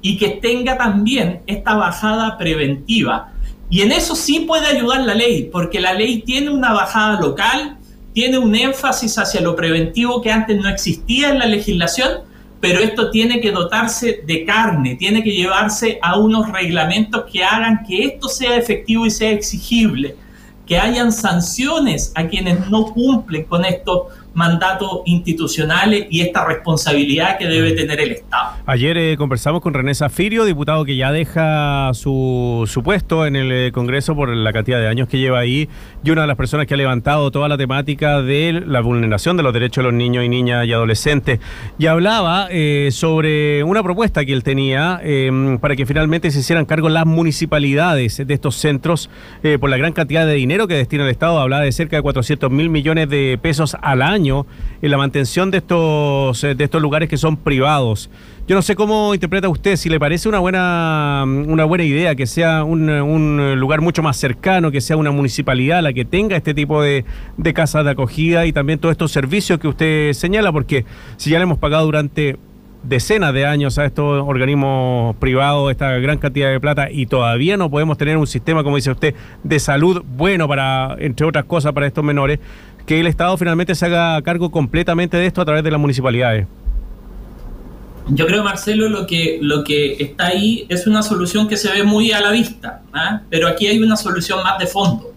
y 0.00 0.16
que 0.16 0.30
tenga 0.30 0.78
también 0.78 1.42
esta 1.46 1.74
bajada 1.74 2.38
preventiva. 2.38 3.34
Y 3.68 3.82
en 3.82 3.92
eso 3.92 4.14
sí 4.14 4.46
puede 4.48 4.64
ayudar 4.68 5.02
la 5.02 5.14
ley, 5.14 5.50
porque 5.52 5.78
la 5.78 5.92
ley 5.92 6.22
tiene 6.22 6.48
una 6.48 6.72
bajada 6.72 7.20
local, 7.20 7.76
tiene 8.14 8.38
un 8.38 8.54
énfasis 8.54 9.18
hacia 9.18 9.42
lo 9.42 9.54
preventivo 9.54 10.22
que 10.22 10.32
antes 10.32 10.58
no 10.58 10.70
existía 10.70 11.28
en 11.28 11.38
la 11.38 11.44
legislación, 11.44 12.20
pero 12.60 12.80
esto 12.80 13.10
tiene 13.10 13.42
que 13.42 13.52
dotarse 13.52 14.22
de 14.26 14.46
carne, 14.46 14.96
tiene 14.96 15.22
que 15.22 15.32
llevarse 15.32 15.98
a 16.00 16.18
unos 16.18 16.50
reglamentos 16.50 17.24
que 17.30 17.44
hagan 17.44 17.84
que 17.86 18.06
esto 18.06 18.26
sea 18.26 18.56
efectivo 18.56 19.04
y 19.04 19.10
sea 19.10 19.32
exigible 19.32 20.16
que 20.66 20.78
hayan 20.78 21.12
sanciones 21.12 22.12
a 22.14 22.26
quienes 22.26 22.68
no 22.68 22.92
cumplen 22.92 23.44
con 23.44 23.64
estos 23.64 24.08
mandatos 24.34 25.02
institucionales 25.06 26.06
y 26.10 26.20
esta 26.20 26.44
responsabilidad 26.44 27.38
que 27.38 27.46
debe 27.46 27.72
tener 27.72 28.00
el 28.00 28.12
Estado. 28.12 28.54
Ayer 28.66 28.96
eh, 28.96 29.16
conversamos 29.16 29.62
con 29.62 29.74
René 29.74 29.94
Zafirio, 29.94 30.44
diputado 30.44 30.84
que 30.84 30.96
ya 30.96 31.12
deja 31.12 31.90
su, 31.94 32.64
su 32.66 32.82
puesto 32.82 33.26
en 33.26 33.36
el 33.36 33.52
eh, 33.52 33.72
Congreso 33.72 34.14
por 34.14 34.34
la 34.34 34.52
cantidad 34.52 34.80
de 34.80 34.88
años 34.88 35.08
que 35.08 35.18
lleva 35.18 35.38
ahí 35.38 35.68
y 36.02 36.10
una 36.10 36.22
de 36.22 36.26
las 36.26 36.36
personas 36.36 36.66
que 36.66 36.74
ha 36.74 36.76
levantado 36.76 37.30
toda 37.30 37.48
la 37.48 37.56
temática 37.56 38.22
de 38.22 38.62
la 38.66 38.80
vulneración 38.80 39.36
de 39.36 39.42
los 39.42 39.52
derechos 39.52 39.84
de 39.84 39.90
los 39.90 39.94
niños 39.94 40.24
y 40.24 40.28
niñas 40.28 40.66
y 40.66 40.72
adolescentes. 40.72 41.40
Y 41.78 41.86
hablaba 41.86 42.48
eh, 42.50 42.88
sobre 42.92 43.62
una 43.62 43.82
propuesta 43.82 44.24
que 44.24 44.32
él 44.32 44.42
tenía 44.42 45.00
em, 45.02 45.58
para 45.58 45.76
que 45.76 45.86
finalmente 45.86 46.30
se 46.30 46.40
hicieran 46.40 46.64
cargo 46.64 46.88
las 46.88 47.06
municipalidades 47.06 48.26
de 48.26 48.34
estos 48.34 48.56
centros 48.56 49.08
por 49.60 49.70
la 49.70 49.76
gran 49.76 49.92
cantidad 49.92 50.26
de 50.26 50.34
dinero 50.34 50.66
que 50.66 50.74
destina 50.74 51.04
el 51.04 51.10
Estado. 51.10 51.38
Hablaba 51.38 51.62
de 51.62 51.72
cerca 51.72 51.96
de 51.96 52.02
400 52.02 52.50
mil 52.50 52.70
millones 52.70 53.08
de 53.08 53.38
pesos 53.40 53.76
al 53.80 54.02
año 54.02 54.23
en 54.30 54.90
la 54.90 54.96
mantención 54.96 55.50
de 55.50 55.58
estos, 55.58 56.42
eh, 56.44 56.54
de 56.54 56.64
estos 56.64 56.80
lugares 56.80 57.08
que 57.08 57.16
son 57.16 57.36
privados. 57.36 58.10
Yo 58.46 58.54
no 58.54 58.62
sé 58.62 58.74
cómo 58.74 59.14
interpreta 59.14 59.48
usted, 59.48 59.76
si 59.76 59.88
le 59.88 59.98
parece 59.98 60.28
una 60.28 60.38
buena, 60.38 61.24
una 61.26 61.64
buena 61.64 61.84
idea 61.84 62.14
que 62.14 62.26
sea 62.26 62.64
un, 62.64 63.58
lugar 63.58 63.80
mucho 63.80 64.02
más 64.02 64.16
cercano, 64.16 64.70
que 64.70 64.80
sea 64.80 64.96
una 64.96 65.10
municipalidad 65.10 65.82
la 65.82 65.92
que 65.92 66.04
tenga 66.04 66.36
este 66.36 66.52
tipo 66.52 66.82
de, 66.82 67.04
de 67.36 67.54
casas 67.54 67.84
de 67.84 67.90
acogida 67.92 68.44
y 68.46 68.52
también 68.52 68.78
todos 68.78 68.92
estos 68.92 69.12
servicios 69.12 69.58
que 69.58 69.68
usted 69.68 70.12
señala, 70.12 70.52
porque 70.52 70.84
si 71.16 71.30
ya 71.30 71.38
le 71.38 71.44
hemos 71.44 71.58
pagado 71.58 71.86
durante 71.86 72.38
decenas 72.84 73.32
de 73.32 73.46
años 73.46 73.78
a 73.78 73.84
estos 73.84 74.22
organismos 74.26 75.16
privados 75.16 75.70
esta 75.70 75.92
gran 75.98 76.18
cantidad 76.18 76.50
de 76.50 76.60
plata 76.60 76.90
y 76.90 77.06
todavía 77.06 77.56
no 77.56 77.70
podemos 77.70 77.96
tener 77.98 78.16
un 78.16 78.26
sistema, 78.26 78.62
como 78.62 78.76
dice 78.76 78.90
usted, 78.90 79.14
de 79.42 79.58
salud 79.58 80.04
bueno 80.06 80.46
para, 80.46 80.96
entre 80.98 81.26
otras 81.26 81.44
cosas, 81.44 81.72
para 81.72 81.86
estos 81.86 82.04
menores 82.04 82.38
que 82.86 83.00
el 83.00 83.06
Estado 83.06 83.36
finalmente 83.36 83.74
se 83.74 83.86
haga 83.86 84.20
cargo 84.22 84.50
completamente 84.50 85.16
de 85.16 85.26
esto 85.26 85.40
a 85.40 85.44
través 85.44 85.64
de 85.64 85.70
las 85.70 85.80
municipalidades. 85.80 86.46
Yo 88.08 88.26
creo, 88.26 88.44
Marcelo, 88.44 88.88
lo 88.90 89.06
que, 89.06 89.38
lo 89.40 89.64
que 89.64 89.96
está 89.98 90.26
ahí 90.26 90.66
es 90.68 90.86
una 90.86 91.02
solución 91.02 91.48
que 91.48 91.56
se 91.56 91.70
ve 91.72 91.84
muy 91.84 92.12
a 92.12 92.20
la 92.20 92.32
vista, 92.32 92.82
¿ah? 92.92 93.22
pero 93.30 93.48
aquí 93.48 93.66
hay 93.66 93.78
una 93.82 93.96
solución 93.96 94.42
más 94.42 94.58
de 94.58 94.66
fondo. 94.66 95.14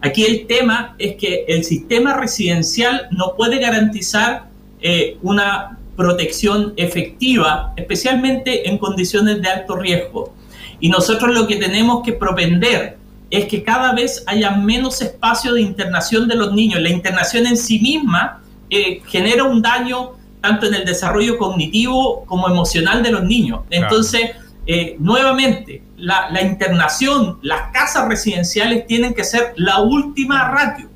Aquí 0.00 0.24
el 0.24 0.46
tema 0.46 0.94
es 0.98 1.16
que 1.16 1.44
el 1.46 1.62
sistema 1.62 2.14
residencial 2.14 3.08
no 3.10 3.34
puede 3.36 3.58
garantizar 3.58 4.46
eh, 4.80 5.18
una 5.22 5.78
protección 5.94 6.72
efectiva, 6.76 7.74
especialmente 7.76 8.68
en 8.68 8.78
condiciones 8.78 9.42
de 9.42 9.48
alto 9.48 9.76
riesgo. 9.76 10.34
Y 10.80 10.88
nosotros 10.88 11.34
lo 11.34 11.46
que 11.46 11.56
tenemos 11.56 12.02
que 12.02 12.14
propender 12.14 12.96
es 13.32 13.46
que 13.46 13.64
cada 13.64 13.94
vez 13.94 14.22
haya 14.26 14.50
menos 14.50 15.00
espacio 15.00 15.54
de 15.54 15.62
internación 15.62 16.28
de 16.28 16.36
los 16.36 16.52
niños. 16.52 16.82
La 16.82 16.90
internación 16.90 17.46
en 17.46 17.56
sí 17.56 17.80
misma 17.80 18.42
eh, 18.68 19.00
genera 19.06 19.44
un 19.44 19.62
daño 19.62 20.12
tanto 20.42 20.66
en 20.66 20.74
el 20.74 20.84
desarrollo 20.84 21.38
cognitivo 21.38 22.26
como 22.26 22.46
emocional 22.46 23.02
de 23.02 23.10
los 23.10 23.24
niños. 23.24 23.60
Entonces, 23.70 24.32
eh, 24.66 24.96
nuevamente, 24.98 25.82
la, 25.96 26.42
internación, 26.42 27.38
las 27.40 27.72
casas 27.72 28.06
residenciales 28.06 28.86
tienen 28.86 29.14
que 29.14 29.24
ser 29.24 29.54
la 29.56 29.80
última 29.80 30.50
ratio. 30.50 30.90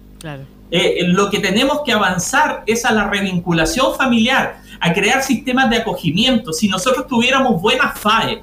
Eh, 0.71 1.05
lo 1.07 1.31
que 1.31 1.39
tenemos 1.39 1.81
que 1.87 1.93
avanzar 1.93 2.65
es 2.67 2.85
a 2.85 2.93
la 2.93 3.09
revinculación 3.09 3.95
familiar, 3.95 4.59
a 4.81 4.93
crear 4.93 5.23
sistemas 5.23 5.71
de 5.71 5.79
acogimiento. 5.79 6.53
Si 6.53 6.69
nosotros 6.69 7.07
tuviéramos 7.07 7.63
buenas 7.63 7.99
FAE, 7.99 8.43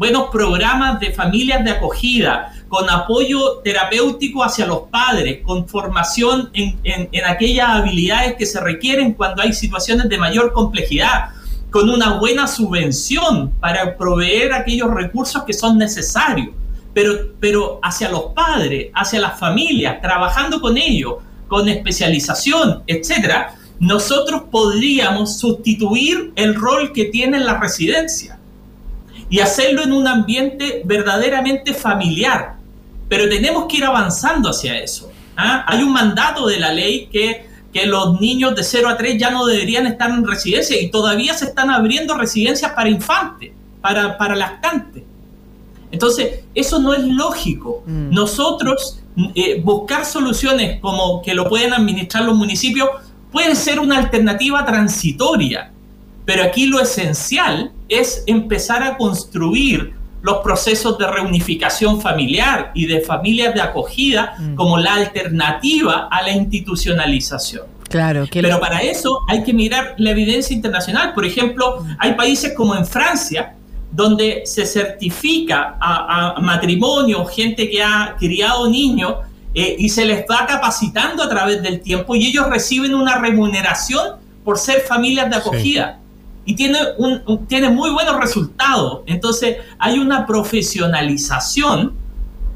buenos 0.00 0.30
programas 0.30 0.98
de 0.98 1.12
familias 1.12 1.62
de 1.62 1.72
acogida, 1.72 2.54
con 2.68 2.88
apoyo 2.88 3.58
terapéutico 3.62 4.42
hacia 4.42 4.64
los 4.64 4.84
padres, 4.90 5.42
con 5.44 5.68
formación 5.68 6.48
en, 6.54 6.78
en, 6.84 7.24
aquellas 7.26 7.68
habilidades 7.68 8.36
que 8.36 8.46
se 8.46 8.60
requieren 8.60 9.12
cuando 9.12 9.42
hay 9.42 9.52
situaciones 9.52 10.08
de 10.08 10.16
mayor 10.16 10.54
complejidad, 10.54 11.32
con 11.70 11.90
una 11.90 12.18
buena 12.18 12.46
subvención 12.46 13.50
para 13.60 13.98
proveer 13.98 14.54
aquellos 14.54 14.90
recursos 14.90 15.42
que 15.44 15.52
son 15.52 15.76
necesarios, 15.76 16.48
pero, 16.94 17.34
pero 17.38 17.78
hacia 17.82 18.08
los 18.08 18.32
padres, 18.34 18.86
hacia 18.94 19.20
las 19.20 19.38
familias, 19.38 20.00
trabajando 20.00 20.62
con 20.62 20.78
ellos, 20.78 21.16
con 21.46 21.68
especialización, 21.68 22.84
etcétera, 22.86 23.54
nosotros 23.78 24.44
podríamos 24.50 25.38
sustituir 25.38 26.32
el 26.36 26.54
rol 26.54 26.94
que 26.94 27.04
tiene 27.04 27.38
la 27.38 27.60
residencia 27.60 28.39
y 29.30 29.38
hacerlo 29.38 29.82
en 29.82 29.92
un 29.92 30.06
ambiente 30.06 30.82
verdaderamente 30.84 31.72
familiar. 31.72 32.56
Pero 33.08 33.28
tenemos 33.28 33.66
que 33.66 33.78
ir 33.78 33.84
avanzando 33.84 34.50
hacia 34.50 34.78
eso. 34.78 35.10
¿ah? 35.36 35.64
Hay 35.66 35.82
un 35.82 35.92
mandato 35.92 36.46
de 36.46 36.58
la 36.58 36.72
ley 36.72 37.08
que, 37.10 37.46
que 37.72 37.86
los 37.86 38.20
niños 38.20 38.54
de 38.56 38.64
0 38.64 38.88
a 38.88 38.96
3 38.96 39.16
ya 39.16 39.30
no 39.30 39.46
deberían 39.46 39.86
estar 39.86 40.10
en 40.10 40.26
residencia 40.26 40.80
y 40.80 40.90
todavía 40.90 41.32
se 41.34 41.46
están 41.46 41.70
abriendo 41.70 42.14
residencias 42.18 42.72
para 42.72 42.88
infantes, 42.88 43.52
para, 43.80 44.18
para 44.18 44.34
lactantes. 44.34 45.04
Entonces, 45.92 46.40
eso 46.54 46.78
no 46.78 46.92
es 46.92 47.04
lógico. 47.04 47.82
Mm. 47.86 48.12
Nosotros 48.12 49.00
eh, 49.34 49.60
buscar 49.62 50.04
soluciones 50.04 50.80
como 50.80 51.22
que 51.22 51.34
lo 51.34 51.48
pueden 51.48 51.72
administrar 51.72 52.24
los 52.24 52.36
municipios 52.36 52.88
puede 53.32 53.54
ser 53.54 53.78
una 53.78 53.98
alternativa 53.98 54.64
transitoria, 54.64 55.70
pero 56.24 56.42
aquí 56.42 56.66
lo 56.66 56.80
esencial 56.80 57.72
es 57.90 58.24
empezar 58.26 58.82
a 58.82 58.96
construir 58.96 59.92
los 60.22 60.38
procesos 60.38 60.98
de 60.98 61.06
reunificación 61.06 62.00
familiar 62.00 62.72
y 62.74 62.86
de 62.86 63.00
familias 63.00 63.54
de 63.54 63.62
acogida 63.62 64.34
mm. 64.38 64.54
como 64.54 64.78
la 64.78 64.94
alternativa 64.94 66.08
a 66.10 66.22
la 66.22 66.32
institucionalización. 66.32 67.64
Claro, 67.88 68.24
pero 68.30 68.60
para 68.60 68.78
eso 68.80 69.20
hay 69.26 69.42
que 69.42 69.52
mirar 69.52 69.94
la 69.98 70.10
evidencia 70.10 70.54
internacional. 70.54 71.12
Por 71.12 71.24
ejemplo, 71.24 71.80
mm. 71.80 71.96
hay 71.98 72.14
países 72.14 72.52
como 72.54 72.76
en 72.76 72.86
Francia, 72.86 73.54
donde 73.90 74.42
se 74.44 74.64
certifica 74.64 75.76
a, 75.80 76.36
matrimonio, 76.40 77.24
gente 77.24 77.68
que 77.68 77.82
ha 77.82 78.14
criado 78.18 78.70
niños, 78.70 79.14
eh, 79.52 79.74
y 79.76 79.88
se 79.88 80.04
les 80.04 80.24
va 80.30 80.46
capacitando 80.46 81.24
a 81.24 81.28
través 81.28 81.60
del 81.60 81.80
tiempo 81.80 82.14
y 82.14 82.28
ellos 82.28 82.48
reciben 82.48 82.94
una 82.94 83.18
remuneración 83.18 84.18
por 84.44 84.58
ser 84.58 84.82
familias 84.82 85.28
de 85.28 85.36
acogida. 85.36 85.99
Y 86.50 86.56
tiene, 86.56 86.80
un, 86.98 87.46
tiene 87.46 87.68
muy 87.68 87.90
buenos 87.90 88.18
resultados. 88.18 89.02
Entonces 89.06 89.58
hay 89.78 90.00
una 90.00 90.26
profesionalización 90.26 91.92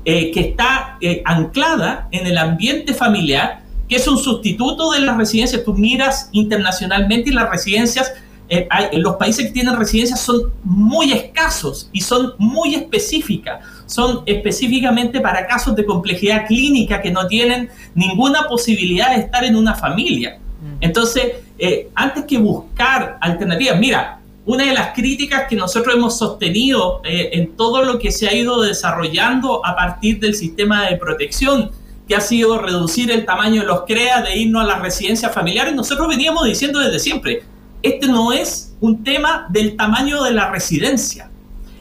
eh, 0.05 0.33
que 0.33 0.41
está 0.41 0.99
eh, 1.01 1.23
anclada 1.25 2.09
en 2.11 2.27
el 2.27 2.37
ambiente 2.39 2.93
familiar, 2.93 3.63
que 3.89 3.95
es 3.95 4.09
un 4.09 4.19
sustituto 4.19 4.91
de 4.91 4.99
las 4.99 5.17
residencias. 5.17 5.63
Tú 5.63 5.75
miras 5.75 6.29
internacionalmente 6.33 7.31
y 7.31 7.35
las 7.35 7.49
residencias 7.49 8.13
eh, 8.49 8.69
los 8.95 9.15
países 9.15 9.47
que 9.47 9.53
tienen 9.53 9.77
residencias 9.77 10.21
son 10.21 10.53
muy 10.65 11.13
escasos 11.13 11.89
y 11.93 12.01
son 12.01 12.33
muy 12.39 12.75
específicas. 12.75 13.65
Son 13.87 14.25
específicamente 14.27 15.21
para 15.21 15.47
casos 15.47 15.77
de 15.77 15.85
complejidad 15.85 16.49
clínica 16.49 17.01
que 17.01 17.13
no 17.13 17.29
tienen 17.29 17.71
ninguna 17.95 18.49
posibilidad 18.49 19.15
de 19.15 19.23
estar 19.23 19.45
en 19.45 19.55
una 19.55 19.77
familia. 19.77 20.41
Mm. 20.61 20.79
Entonces, 20.81 21.44
eh, 21.59 21.89
antes 21.95 22.25
que 22.25 22.39
buscar 22.39 23.19
alternativas, 23.21 23.79
mira, 23.79 24.21
una 24.47 24.65
de 24.65 24.75
las 24.75 24.95
críticas 24.95 25.45
que 25.49 25.57
nosotros 25.57 25.95
hemos 25.95 26.19
sostenido 26.19 27.01
eh, 27.05 27.31
en 27.33 27.57
todo 27.57 27.83
lo 27.83 27.99
que 27.99 28.13
se 28.13 28.29
ha 28.29 28.35
ido 28.35 28.61
desarrollando 28.61 29.65
a 29.65 29.75
partir 29.75 30.21
del 30.21 30.35
sistema 30.35 30.87
de 30.87 30.97
protección, 30.97 31.71
que 32.07 32.15
ha 32.15 32.21
sido 32.21 32.59
reducir 32.59 33.11
el 33.11 33.25
tamaño 33.25 33.63
de 33.63 33.67
los 33.67 33.83
CREA, 33.87 34.21
de 34.21 34.37
irnos 34.37 34.65
a 34.65 34.67
las 34.67 34.83
residencias 34.83 35.33
familiares, 35.33 35.75
nosotros 35.75 36.09
veníamos 36.09 36.45
diciendo 36.45 36.81
desde 36.81 36.99
siempre, 36.99 37.43
este 37.83 38.07
no 38.07 38.33
es 38.33 38.75
un 38.81 39.05
tema 39.05 39.47
del 39.49 39.77
tamaño 39.77 40.23
de 40.23 40.33
la 40.33 40.51
residencia. 40.51 41.31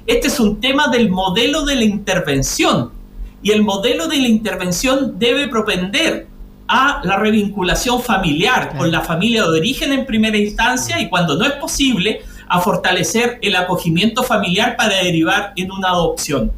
Este 0.06 0.28
es 0.28 0.40
un 0.40 0.60
tema 0.60 0.90
del 0.90 1.10
modelo 1.10 1.64
de 1.66 1.76
la 1.76 1.84
intervención. 1.86 2.92
Y 3.42 3.52
el 3.52 3.64
modelo 3.64 4.08
de 4.08 4.18
la 4.18 4.28
intervención 4.28 5.18
debe 5.18 5.48
propender 5.48 6.28
a 6.76 7.02
la 7.04 7.18
revinculación 7.18 8.02
familiar 8.02 8.76
con 8.76 8.92
la 8.92 9.02
familia 9.02 9.44
de 9.44 9.60
origen 9.60 9.94
en 9.94 10.08
primera 10.08 10.36
instancia 10.36 11.00
y 11.00 11.08
cuando 11.08 11.38
no 11.38 11.46
es 11.46 11.52
posible, 11.54 12.22
a 12.50 12.60
fortalecer 12.62 13.38
el 13.44 13.56
acogimiento 13.56 14.24
familiar 14.24 14.76
para 14.76 14.96
derivar 15.04 15.54
en 15.56 15.72
una 15.72 15.90
adopción. 15.90 16.52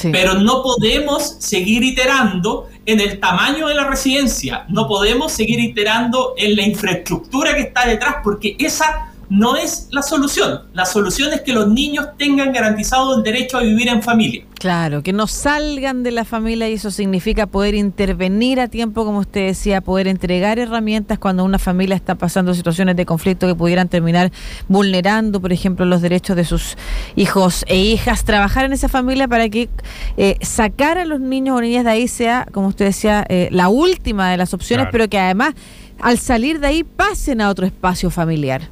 Pero 0.00 0.34
no 0.34 0.62
podemos 0.62 1.36
seguir 1.40 1.84
iterando 1.84 2.68
en 2.86 3.00
el 3.00 3.20
tamaño 3.20 3.68
de 3.68 3.74
la 3.74 3.84
residencia, 3.84 4.64
no 4.68 4.88
podemos 4.88 5.30
seguir 5.30 5.60
iterando 5.60 6.34
en 6.38 6.56
la 6.56 6.62
infraestructura 6.62 7.54
que 7.54 7.60
está 7.60 7.86
detrás, 7.86 8.16
porque 8.24 8.56
esa 8.58 9.12
no 9.34 9.56
es 9.56 9.88
la 9.90 10.02
solución. 10.02 10.62
La 10.72 10.84
solución 10.84 11.32
es 11.32 11.40
que 11.40 11.52
los 11.52 11.68
niños 11.68 12.06
tengan 12.16 12.52
garantizado 12.52 13.16
el 13.16 13.22
derecho 13.22 13.58
a 13.58 13.62
vivir 13.62 13.88
en 13.88 14.02
familia. 14.02 14.44
Claro, 14.58 15.02
que 15.02 15.12
no 15.12 15.26
salgan 15.26 16.02
de 16.02 16.10
la 16.10 16.24
familia 16.24 16.70
y 16.70 16.74
eso 16.74 16.90
significa 16.90 17.46
poder 17.46 17.74
intervenir 17.74 18.60
a 18.60 18.68
tiempo, 18.68 19.04
como 19.04 19.18
usted 19.18 19.48
decía, 19.48 19.80
poder 19.80 20.06
entregar 20.06 20.58
herramientas 20.58 21.18
cuando 21.18 21.44
una 21.44 21.58
familia 21.58 21.96
está 21.96 22.14
pasando 22.14 22.54
situaciones 22.54 22.96
de 22.96 23.04
conflicto 23.04 23.46
que 23.46 23.54
pudieran 23.54 23.88
terminar 23.88 24.32
vulnerando, 24.68 25.40
por 25.40 25.52
ejemplo, 25.52 25.84
los 25.84 26.00
derechos 26.00 26.36
de 26.36 26.44
sus 26.44 26.78
hijos 27.16 27.64
e 27.68 27.76
hijas. 27.76 28.24
Trabajar 28.24 28.64
en 28.64 28.72
esa 28.72 28.88
familia 28.88 29.28
para 29.28 29.48
que 29.48 29.68
eh, 30.16 30.38
sacar 30.40 30.96
a 30.96 31.04
los 31.04 31.20
niños 31.20 31.58
o 31.58 31.60
niñas 31.60 31.84
de 31.84 31.90
ahí 31.90 32.08
sea, 32.08 32.46
como 32.52 32.68
usted 32.68 32.86
decía, 32.86 33.26
eh, 33.28 33.48
la 33.50 33.68
última 33.68 34.30
de 34.30 34.36
las 34.36 34.54
opciones, 34.54 34.86
pero 34.90 35.08
que 35.08 35.18
además 35.18 35.54
al 36.00 36.18
salir 36.18 36.60
de 36.60 36.66
ahí 36.66 36.84
pasen 36.84 37.40
a 37.40 37.50
otro 37.50 37.66
espacio 37.66 38.10
familiar. 38.10 38.68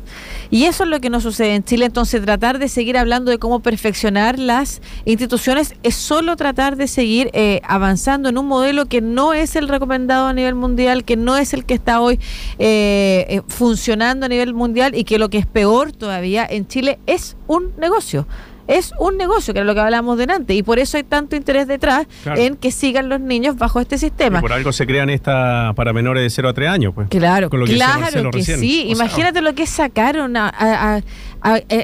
Y 0.51 0.65
eso 0.65 0.85
es 0.85 0.91
lo 0.91 1.01
que 1.01 1.09
no 1.09 1.21
sucede 1.21 1.55
en 1.55 1.65
Chile. 1.65 1.87
Entonces, 1.87 2.23
tratar 2.23 2.59
de 2.59 2.69
seguir 2.69 2.99
hablando 2.99 3.31
de 3.31 3.39
cómo 3.39 3.61
perfeccionar 3.61 4.39
las 4.39 4.83
instituciones 5.07 5.75
es 5.83 5.95
solo 5.95 6.37
tratar 6.37 6.77
de 6.77 6.89
seguir 6.89 7.31
eh, 7.33 7.63
avanzando 7.65 8.29
en 8.29 8.37
un 8.37 8.47
modelo 8.47 8.85
que 8.87 9.01
no 9.01 9.33
es 9.33 9.57
el 9.57 9.69
recomendado 9.69 10.27
a 10.27 10.33
nivel 10.35 10.55
mundial, 10.55 11.05
que 11.05 11.17
no 11.17 11.39
es 11.39 11.55
el 11.55 11.65
que 11.65 11.75
está 11.75 12.03
hoy 12.03 12.21
eh, 12.59 13.27
eh, 13.29 13.41
funcionando 13.49 14.27
a 14.27 14.29
nivel 14.29 14.53
mundial 14.53 14.95
y 14.95 15.05
que 15.05 15.19
lo 15.19 15.31
que 15.31 15.39
es 15.39 15.47
peor 15.47 15.93
todavía 15.93 16.47
en 16.49 16.67
Chile 16.69 16.99
es 17.07 17.37
un 17.47 17.73
negocio 17.79 18.27
es 18.79 18.93
un 18.99 19.17
negocio, 19.17 19.55
que 19.55 19.61
era 19.61 19.67
lo 19.67 19.75
que 19.75 19.81
hablábamos 19.81 20.19
delante, 20.19 20.55
y 20.55 20.63
por 20.63 20.79
eso 20.79 20.97
hay 20.97 21.05
tanto 21.05 21.37
interés 21.37 21.67
detrás 21.67 22.07
en 22.25 22.57
que 22.57 22.71
sigan 22.71 23.09
los 23.09 23.21
niños 23.21 23.57
bajo 23.57 23.81
este 23.81 23.99
sistema. 23.99 24.41
por 24.41 24.53
algo 24.53 24.73
se 24.73 24.87
crean 24.87 25.11
esta 25.11 25.73
para 25.75 25.93
menores 25.93 26.23
de 26.23 26.31
0 26.31 26.49
a 26.49 26.55
3 26.55 26.69
años, 26.69 26.95
pues. 26.95 27.09
Claro, 27.09 27.51
claro 27.51 28.31
que 28.31 28.43
sí. 28.43 28.87
Imagínate 28.89 29.41
lo 29.43 29.55
que 29.55 29.67
sacaron 29.67 30.37
a 30.37 30.99
eh, 30.99 31.03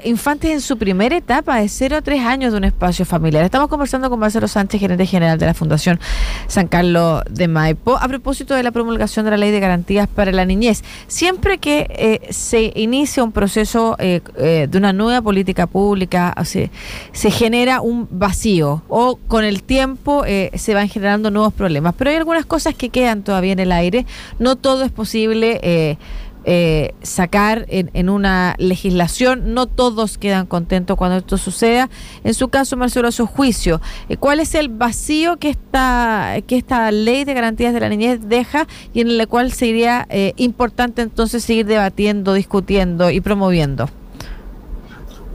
infantes 0.05 0.51
en 0.51 0.61
su 0.61 0.79
primera 0.79 1.17
etapa 1.17 1.57
de 1.57 1.69
0 1.69 1.97
a 1.97 2.03
3 2.03 2.25
años 2.25 2.53
de 2.53 2.59
un 2.59 2.65
espacio 2.65 3.05
familiar. 3.05 3.45
Estamos 3.45 3.69
conversando 3.69 4.09
con 4.09 4.19
Marcelo 4.21 4.47
Sánchez, 4.47 4.81
gerente 4.81 5.07
general 5.07 5.39
de 5.39 5.47
la 5.47 5.55
Fundación 5.55 5.99
San 6.47 6.69
Carlos 6.69 7.23
de 7.29 7.49
Maipo, 7.49 7.97
a 7.97 8.07
propósito 8.09 8.55
de 8.55 8.63
la 8.63 8.71
promulgación 8.71 9.25
de 9.25 9.33
la 9.33 9.37
Ley 9.37 9.51
de 9.51 9.61
Garantías 9.61 10.09
para 10.09 10.31
la 10.33 10.45
Niñez. 10.45 10.85
Siempre 11.09 11.59
que 11.59 11.87
eh, 11.91 12.33
se 12.33 12.73
inicia 12.77 13.25
un 13.25 13.33
proceso 13.33 13.97
eh, 13.99 14.21
de 14.71 14.79
una 14.79 14.93
nueva 14.93 15.23
política 15.23 15.67
pública, 15.67 16.35
se, 16.45 16.71
se 17.13 17.31
genera 17.31 17.81
un 17.81 18.09
vacío 18.11 18.83
o 18.89 19.17
con 19.17 19.45
el 19.45 19.63
tiempo 19.63 20.25
se 20.55 20.75
van 20.75 20.89
generando 20.89 21.31
nuevos 21.31 21.53
problemas. 21.53 21.95
Pero 21.97 22.11
hay 22.11 22.17
algunas 22.17 22.47
cosas 22.47 22.75
que 22.75 22.91
quedan 22.91 23.23
todavía 23.23 23.53
en 23.53 23.59
el 23.59 23.73
aire. 23.73 24.07
No 24.39 24.57
todo 24.57 24.85
es 24.85 24.93
posible 24.93 25.99
eh, 26.51 26.95
sacar 27.03 27.67
en, 27.69 28.09
una 28.09 28.55
legislación. 28.57 29.53
No 29.53 29.67
todos 29.67 30.17
quedan 30.17 30.47
contentos 30.47 30.97
cuando 30.97 31.19
esto 31.19 31.37
suceda. 31.37 31.91
En 32.25 32.33
su 32.33 32.49
caso, 32.49 32.75
Marcelo, 32.79 33.09
a 33.09 33.13
su 33.13 33.27
juicio, 33.27 33.83
eh, 34.09 34.17
¿cuál 34.17 34.41
es 34.41 34.55
el 34.55 34.71
vacío 34.71 35.37
que 35.37 35.51
esta, 35.51 36.37
que 36.47 36.57
esta 36.57 36.91
ley 36.91 37.25
de 37.25 37.35
garantías 37.35 37.75
de 37.75 37.81
la 37.81 37.91
niñez 37.91 38.21
deja 38.23 38.67
y 38.95 39.03
en 39.03 39.09
el 39.09 39.29
cual 39.29 39.53
sería 39.53 40.07
eh, 40.09 40.33
importante 40.39 41.03
entonces 41.03 41.45
seguir 41.45 41.67
debatiendo, 41.67 42.33
discutiendo 42.33 43.11
y 43.11 43.21
promoviendo? 43.21 43.91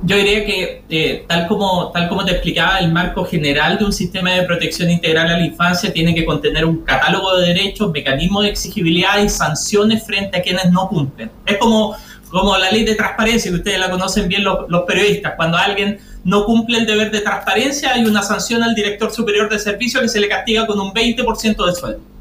Yo 0.06 0.18
diría 0.18 0.46
que, 0.46 0.84
eh, 0.90 1.26
tal, 1.28 1.48
como, 1.48 1.92
tal 1.92 2.10
como 2.10 2.26
te 2.26 2.32
explicaba, 2.32 2.80
el 2.80 2.92
marco 2.92 3.24
general 3.26 3.78
de 3.78 3.86
un 3.86 3.94
sistema 3.94 4.32
de 4.32 4.44
protección 4.44 4.90
integral 4.90 5.30
a 5.30 5.38
la 5.38 5.46
infancia 5.46 5.94
tiene 5.94 6.14
que 6.14 6.26
contener 6.26 6.66
un 6.66 6.84
catálogo 6.84 7.38
de 7.38 7.48
derechos, 7.48 7.92
mecanismos 7.92 8.44
de 8.44 8.50
exigibilidad 8.50 9.24
y 9.24 9.30
sanciones 9.30 10.06
frente 10.06 10.38
a 10.38 10.42
quienes 10.42 10.70
no 10.72 10.90
cumplen. 10.90 11.32
Es 11.46 11.58
como, 11.58 11.96
como 12.30 12.58
la 12.58 12.70
ley 12.70 12.84
de 12.84 12.96
transparencia, 12.96 13.50
que 13.50 13.58
ustedes 13.58 13.80
la 13.80 13.90
conocen 13.90 14.28
bien 14.28 14.44
los, 14.44 14.70
los 14.70 14.82
periodistas. 14.82 15.34
Cuando 15.38 15.58
alguien 15.58 16.00
no 16.26 16.46
cumple 16.46 16.80
el 16.80 16.86
deber 16.86 17.10
de 17.10 17.22
transparencia, 17.22 17.94
hay 17.94 18.06
una 18.06 18.24
sanción 18.24 18.62
al 18.62 18.76
director 18.76 19.12
superior 19.12 19.50
de 19.50 19.58
servicio 19.58 20.02
que 20.02 20.10
se 20.10 20.20
le 20.20 20.28
castiga 20.28 20.68
con 20.68 20.80
un 20.82 20.94
20% 20.94 21.66
de 21.66 21.76
sueldo. 21.76 22.13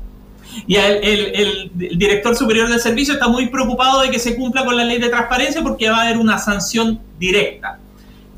Y 0.66 0.76
el, 0.76 1.70
director 1.74 2.36
superior 2.36 2.68
del 2.68 2.80
servicio 2.80 3.14
está 3.14 3.28
muy 3.28 3.48
preocupado 3.48 4.02
de 4.02 4.10
que 4.10 4.18
se 4.18 4.36
cumpla 4.36 4.64
con 4.64 4.76
la 4.76 4.84
ley 4.84 4.98
de 4.98 5.08
transparencia 5.08 5.62
porque 5.62 5.90
va 5.90 5.98
a 5.98 6.02
haber 6.02 6.18
una 6.18 6.38
sanción 6.38 7.00
directa. 7.18 7.78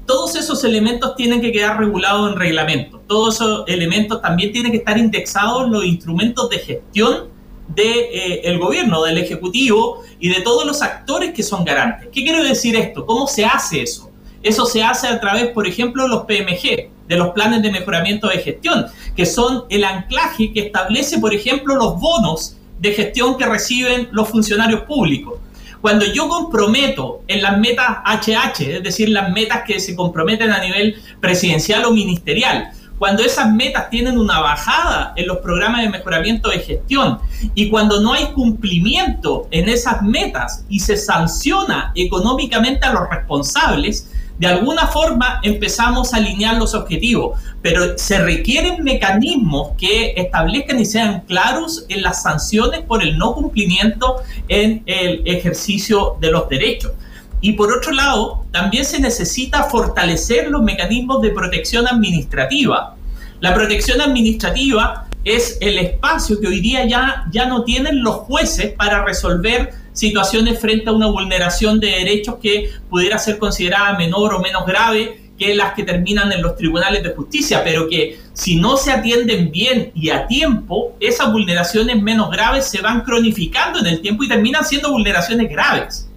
Todos 0.06 0.36
esos 0.36 0.62
elementos 0.64 1.16
tienen 1.16 1.40
que 1.40 1.50
quedar 1.50 1.78
regulados 1.78 2.30
en 2.30 2.38
reglamento. 2.38 3.00
Todos 3.06 3.36
esos 3.36 3.64
elementos 3.68 4.20
también 4.20 4.52
tienen 4.52 4.70
que 4.70 4.78
estar 4.78 4.98
indexados 4.98 5.66
en 5.66 5.72
los 5.72 5.84
instrumentos 5.84 6.50
de 6.50 6.58
gestión 6.58 7.34
del 7.68 7.84
de, 7.84 8.40
eh, 8.44 8.58
gobierno, 8.58 9.02
del 9.02 9.18
Ejecutivo 9.18 10.02
y 10.20 10.28
de 10.28 10.42
todos 10.42 10.66
los 10.66 10.82
actores 10.82 11.32
que 11.32 11.42
son 11.42 11.64
garantes. 11.64 12.08
¿Qué 12.12 12.22
quiero 12.22 12.44
decir 12.44 12.76
esto? 12.76 13.06
¿Cómo 13.06 13.26
se 13.26 13.44
hace 13.44 13.82
eso? 13.82 14.10
Eso 14.42 14.66
se 14.66 14.82
hace 14.82 15.06
a 15.08 15.18
través, 15.18 15.48
por 15.48 15.66
ejemplo, 15.66 16.02
de 16.02 16.08
los 16.10 16.24
PMG, 16.24 16.90
de 17.08 17.16
los 17.16 17.30
planes 17.30 17.62
de 17.62 17.70
mejoramiento 17.70 18.28
de 18.28 18.38
gestión, 18.38 18.86
que 19.16 19.26
son 19.26 19.64
el 19.68 19.84
anclaje 19.84 20.52
que 20.52 20.60
establece, 20.60 21.18
por 21.18 21.34
ejemplo, 21.34 21.74
los 21.76 22.00
bonos 22.00 22.56
de 22.78 22.92
gestión 22.92 23.36
que 23.36 23.46
reciben 23.46 24.08
los 24.12 24.28
funcionarios 24.28 24.82
públicos. 24.82 25.34
Cuando 25.80 26.06
yo 26.06 26.28
comprometo 26.28 27.22
en 27.28 27.42
las 27.42 27.58
metas 27.58 27.98
HH, 28.04 28.76
es 28.76 28.82
decir, 28.82 29.10
las 29.10 29.30
metas 29.30 29.62
que 29.66 29.80
se 29.80 29.94
comprometen 29.94 30.50
a 30.50 30.58
nivel 30.58 30.96
presidencial 31.20 31.84
o 31.84 31.90
ministerial, 31.90 32.70
cuando 32.98 33.22
esas 33.22 33.52
metas 33.52 33.90
tienen 33.90 34.16
una 34.16 34.40
bajada 34.40 35.12
en 35.16 35.26
los 35.26 35.38
programas 35.38 35.82
de 35.82 35.90
mejoramiento 35.90 36.48
de 36.48 36.60
gestión 36.60 37.18
y 37.54 37.68
cuando 37.68 38.00
no 38.00 38.12
hay 38.14 38.26
cumplimiento 38.28 39.48
en 39.50 39.68
esas 39.68 40.00
metas 40.00 40.64
y 40.68 40.80
se 40.80 40.96
sanciona 40.96 41.92
económicamente 41.96 42.86
a 42.86 42.92
los 42.92 43.10
responsables, 43.10 44.10
de 44.38 44.48
alguna 44.48 44.88
forma 44.88 45.40
empezamos 45.42 46.12
a 46.12 46.16
alinear 46.16 46.56
los 46.56 46.74
objetivos, 46.74 47.38
pero 47.62 47.96
se 47.96 48.18
requieren 48.18 48.82
mecanismos 48.82 49.72
que 49.78 50.14
establezcan 50.16 50.80
y 50.80 50.84
sean 50.84 51.20
claros 51.20 51.86
en 51.88 52.02
las 52.02 52.22
sanciones 52.22 52.80
por 52.80 53.02
el 53.02 53.16
no 53.16 53.34
cumplimiento 53.34 54.22
en 54.48 54.82
el 54.86 55.22
ejercicio 55.26 56.16
de 56.20 56.32
los 56.32 56.48
derechos. 56.48 56.92
Y 57.40 57.52
por 57.52 57.70
otro 57.70 57.92
lado, 57.92 58.44
también 58.50 58.84
se 58.84 58.98
necesita 58.98 59.64
fortalecer 59.64 60.50
los 60.50 60.62
mecanismos 60.62 61.22
de 61.22 61.30
protección 61.30 61.86
administrativa. 61.86 62.96
La 63.40 63.54
protección 63.54 64.00
administrativa 64.00 65.06
es 65.24 65.58
el 65.60 65.78
espacio 65.78 66.40
que 66.40 66.48
hoy 66.48 66.60
día 66.60 66.86
ya, 66.86 67.26
ya 67.30 67.46
no 67.46 67.64
tienen 67.64 68.02
los 68.02 68.16
jueces 68.16 68.72
para 68.72 69.04
resolver 69.04 69.72
situaciones 69.94 70.60
frente 70.60 70.90
a 70.90 70.92
una 70.92 71.06
vulneración 71.06 71.80
de 71.80 71.86
derechos 71.86 72.34
que 72.42 72.70
pudiera 72.90 73.16
ser 73.16 73.38
considerada 73.38 73.96
menor 73.96 74.34
o 74.34 74.40
menos 74.40 74.66
grave 74.66 75.24
que 75.38 75.54
las 75.54 75.74
que 75.74 75.82
terminan 75.82 76.30
en 76.30 76.42
los 76.42 76.56
tribunales 76.56 77.02
de 77.02 77.10
justicia, 77.10 77.62
pero 77.64 77.88
que 77.88 78.18
si 78.34 78.56
no 78.56 78.76
se 78.76 78.92
atienden 78.92 79.50
bien 79.50 79.90
y 79.94 80.10
a 80.10 80.26
tiempo, 80.26 80.96
esas 81.00 81.32
vulneraciones 81.32 82.00
menos 82.00 82.30
graves 82.30 82.66
se 82.66 82.80
van 82.80 83.00
cronificando 83.00 83.80
en 83.80 83.86
el 83.86 84.00
tiempo 84.00 84.22
y 84.22 84.28
terminan 84.28 84.64
siendo 84.64 84.90
vulneraciones 84.90 85.50
graves. 85.50 86.08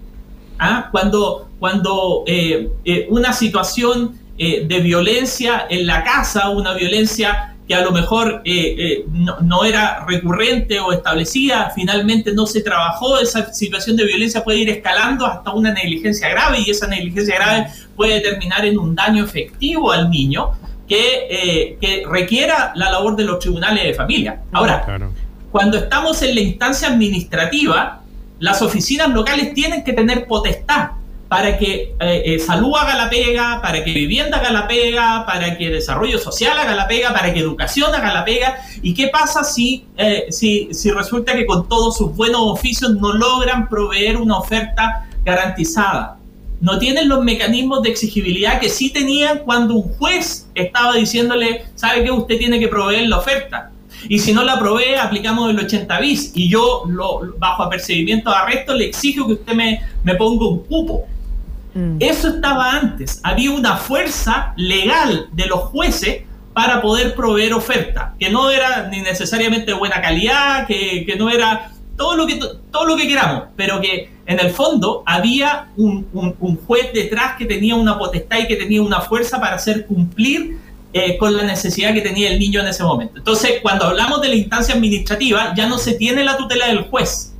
¿Ah? 0.58 0.88
Cuando, 0.90 1.48
cuando 1.58 2.24
eh, 2.26 2.68
eh, 2.84 3.06
una 3.10 3.32
situación 3.32 4.18
eh, 4.38 4.66
de 4.66 4.80
violencia 4.80 5.66
en 5.68 5.86
la 5.86 6.04
casa, 6.04 6.50
una 6.50 6.74
violencia 6.74 7.56
que 7.68 7.74
a 7.74 7.82
lo 7.82 7.92
mejor 7.92 8.40
eh, 8.46 8.74
eh, 8.78 9.04
no, 9.42 9.62
era 9.62 10.06
recurrente 10.06 10.80
o 10.80 10.90
establecida, 10.90 11.70
finalmente 11.74 12.32
no 12.32 12.46
se 12.46 12.62
trabajó, 12.62 13.18
esa 13.18 13.52
situación 13.52 13.94
de 13.94 14.06
violencia 14.06 14.42
puede 14.42 14.60
ir 14.60 14.70
escalando 14.70 15.26
hasta 15.26 15.52
una 15.52 15.70
negligencia 15.72 16.30
grave 16.30 16.60
y 16.64 16.70
esa 16.70 16.86
negligencia 16.86 17.34
grave 17.34 17.66
puede 17.94 18.20
terminar 18.20 18.64
en 18.64 18.78
un 18.78 18.94
daño 18.94 19.22
efectivo 19.22 19.92
al 19.92 20.08
niño 20.08 20.52
que, 20.88 21.26
eh, 21.28 21.78
que 21.78 22.04
requiera 22.08 22.72
la 22.74 22.90
labor 22.90 23.14
de 23.16 23.24
los 23.24 23.38
tribunales 23.38 23.84
de 23.84 23.92
familia. 23.92 24.40
Ahora, 24.50 24.86
cuando 25.52 25.76
estamos 25.76 26.22
en 26.22 26.34
la 26.36 26.40
instancia 26.40 26.88
administrativa, 26.88 28.00
las 28.38 28.62
oficinas 28.62 29.10
locales 29.10 29.52
tienen 29.52 29.84
que 29.84 29.92
tener 29.92 30.26
potestad 30.26 30.92
para 31.28 31.58
que 31.58 31.94
eh, 32.00 32.22
eh, 32.24 32.38
salud 32.38 32.72
haga 32.76 32.96
la 32.96 33.10
pega, 33.10 33.60
para 33.60 33.84
que 33.84 33.92
vivienda 33.92 34.38
haga 34.38 34.50
la 34.50 34.66
pega, 34.66 35.26
para 35.26 35.58
que 35.58 35.68
desarrollo 35.68 36.18
social 36.18 36.58
haga 36.58 36.74
la 36.74 36.88
pega, 36.88 37.12
para 37.12 37.32
que 37.34 37.40
educación 37.40 37.94
haga 37.94 38.14
la 38.14 38.24
pega. 38.24 38.56
¿Y 38.82 38.94
qué 38.94 39.08
pasa 39.08 39.44
si, 39.44 39.84
eh, 39.98 40.26
si, 40.30 40.68
si 40.72 40.90
resulta 40.90 41.34
que 41.34 41.44
con 41.44 41.68
todos 41.68 41.98
sus 41.98 42.16
buenos 42.16 42.40
oficios 42.44 42.92
no 42.94 43.12
logran 43.12 43.68
proveer 43.68 44.16
una 44.16 44.38
oferta 44.38 45.06
garantizada? 45.22 46.16
No 46.62 46.78
tienen 46.78 47.08
los 47.08 47.22
mecanismos 47.22 47.82
de 47.82 47.90
exigibilidad 47.90 48.58
que 48.58 48.70
sí 48.70 48.90
tenían 48.90 49.40
cuando 49.40 49.74
un 49.74 49.94
juez 49.96 50.48
estaba 50.54 50.94
diciéndole, 50.94 51.66
¿sabe 51.74 52.02
qué? 52.02 52.10
Usted 52.10 52.38
tiene 52.38 52.58
que 52.58 52.68
proveer 52.68 53.06
la 53.06 53.18
oferta. 53.18 53.70
Y 54.08 54.18
si 54.18 54.32
no 54.32 54.44
la 54.44 54.58
provee, 54.58 54.94
aplicamos 54.94 55.50
el 55.50 55.58
80 55.58 56.00
bis. 56.00 56.32
Y 56.34 56.48
yo, 56.48 56.84
lo, 56.88 57.34
bajo 57.38 57.64
apercibimiento 57.64 58.30
de 58.30 58.36
arresto, 58.36 58.74
le 58.74 58.86
exijo 58.86 59.26
que 59.26 59.34
usted 59.34 59.52
me, 59.54 59.82
me 60.04 60.14
ponga 60.14 60.48
un 60.48 60.60
cupo. 60.64 61.06
Mm. 61.74 61.96
Eso 62.00 62.28
estaba 62.28 62.72
antes. 62.72 63.20
Había 63.22 63.50
una 63.50 63.76
fuerza 63.76 64.52
legal 64.56 65.28
de 65.32 65.46
los 65.46 65.60
jueces 65.60 66.22
para 66.58 66.82
poder 66.82 67.14
proveer 67.14 67.54
oferta, 67.54 68.14
que 68.18 68.30
no 68.30 68.50
era 68.50 68.88
ni 68.88 69.00
necesariamente 69.00 69.66
de 69.66 69.74
buena 69.74 70.00
calidad, 70.00 70.66
que, 70.66 71.14
no 71.16 71.30
era 71.30 71.70
todo 71.96 72.16
lo, 72.16 72.26
que, 72.26 72.40
todo 72.72 72.84
lo 72.84 72.96
que 72.96 73.06
queramos, 73.06 73.44
pero 73.54 73.80
que 73.80 74.10
en 74.26 74.40
el 74.40 74.50
fondo 74.50 75.04
había 75.06 75.68
un, 75.76 76.04
juez 76.66 76.92
detrás 76.92 77.36
que 77.38 77.44
tenía 77.44 77.76
una 77.76 77.96
potestad 77.96 78.40
y 78.40 78.48
que 78.48 78.56
tenía 78.56 78.82
una 78.82 79.00
fuerza 79.00 79.38
para 79.38 79.54
hacer 79.54 79.86
cumplir 79.86 80.58
eh, 80.92 81.16
con 81.16 81.36
la 81.36 81.44
necesidad 81.44 81.94
que 81.94 82.00
tenía 82.00 82.28
el 82.28 82.40
niño 82.40 82.60
en 82.60 82.66
ese 82.66 82.82
momento. 82.82 83.18
Entonces, 83.18 83.60
cuando 83.62 83.84
hablamos 83.84 84.20
de 84.20 84.28
la 84.28 84.34
instancia 84.34 84.74
administrativa, 84.74 85.54
ya 85.56 85.68
no 85.68 85.78
se 85.78 85.94
tiene 85.94 86.24
la 86.24 86.36
tutela 86.36 86.66
del 86.66 86.80
juez. 86.88 87.34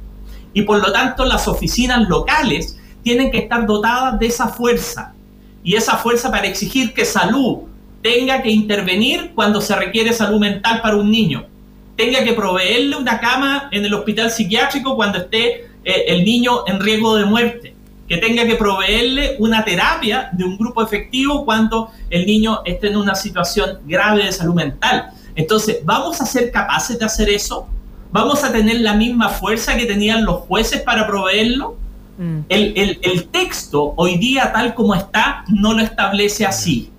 Y 0.54 0.62
por 0.62 0.78
lo 0.78 0.92
tanto, 0.92 1.24
las 1.24 1.48
oficinas 1.48 2.08
locales 2.08 2.77
tienen 3.02 3.30
que 3.30 3.38
estar 3.38 3.66
dotadas 3.66 4.18
de 4.18 4.26
esa 4.26 4.48
fuerza. 4.48 5.14
Y 5.62 5.74
esa 5.74 5.96
fuerza 5.96 6.30
para 6.30 6.46
exigir 6.46 6.94
que 6.94 7.04
salud 7.04 7.58
tenga 8.02 8.42
que 8.42 8.50
intervenir 8.50 9.32
cuando 9.34 9.60
se 9.60 9.74
requiere 9.74 10.12
salud 10.12 10.38
mental 10.38 10.80
para 10.82 10.96
un 10.96 11.10
niño. 11.10 11.46
Tenga 11.96 12.22
que 12.22 12.32
proveerle 12.32 12.96
una 12.96 13.18
cama 13.18 13.68
en 13.72 13.84
el 13.84 13.92
hospital 13.92 14.30
psiquiátrico 14.30 14.94
cuando 14.94 15.18
esté 15.18 15.66
eh, 15.84 16.04
el 16.08 16.24
niño 16.24 16.66
en 16.66 16.80
riesgo 16.80 17.16
de 17.16 17.24
muerte. 17.24 17.74
Que 18.08 18.18
tenga 18.18 18.46
que 18.46 18.54
proveerle 18.54 19.36
una 19.38 19.64
terapia 19.64 20.30
de 20.32 20.44
un 20.44 20.56
grupo 20.56 20.82
efectivo 20.82 21.44
cuando 21.44 21.90
el 22.08 22.24
niño 22.24 22.60
esté 22.64 22.88
en 22.88 22.96
una 22.96 23.14
situación 23.14 23.78
grave 23.86 24.24
de 24.24 24.32
salud 24.32 24.54
mental. 24.54 25.10
Entonces, 25.34 25.80
¿vamos 25.84 26.20
a 26.20 26.26
ser 26.26 26.50
capaces 26.50 26.98
de 26.98 27.04
hacer 27.04 27.28
eso? 27.28 27.68
¿Vamos 28.10 28.42
a 28.44 28.50
tener 28.50 28.80
la 28.80 28.94
misma 28.94 29.28
fuerza 29.28 29.76
que 29.76 29.84
tenían 29.84 30.24
los 30.24 30.40
jueces 30.42 30.80
para 30.82 31.06
proveerlo? 31.06 31.76
Mm. 32.18 32.40
El, 32.48 33.28
texto 33.30 33.94
hoy 33.96 34.18
día 34.18 34.52
tal 34.52 34.74
como 34.74 34.94
está 34.94 35.44
no 35.48 35.72
lo 35.72 35.82
establece 35.82 36.44
así. 36.44 36.90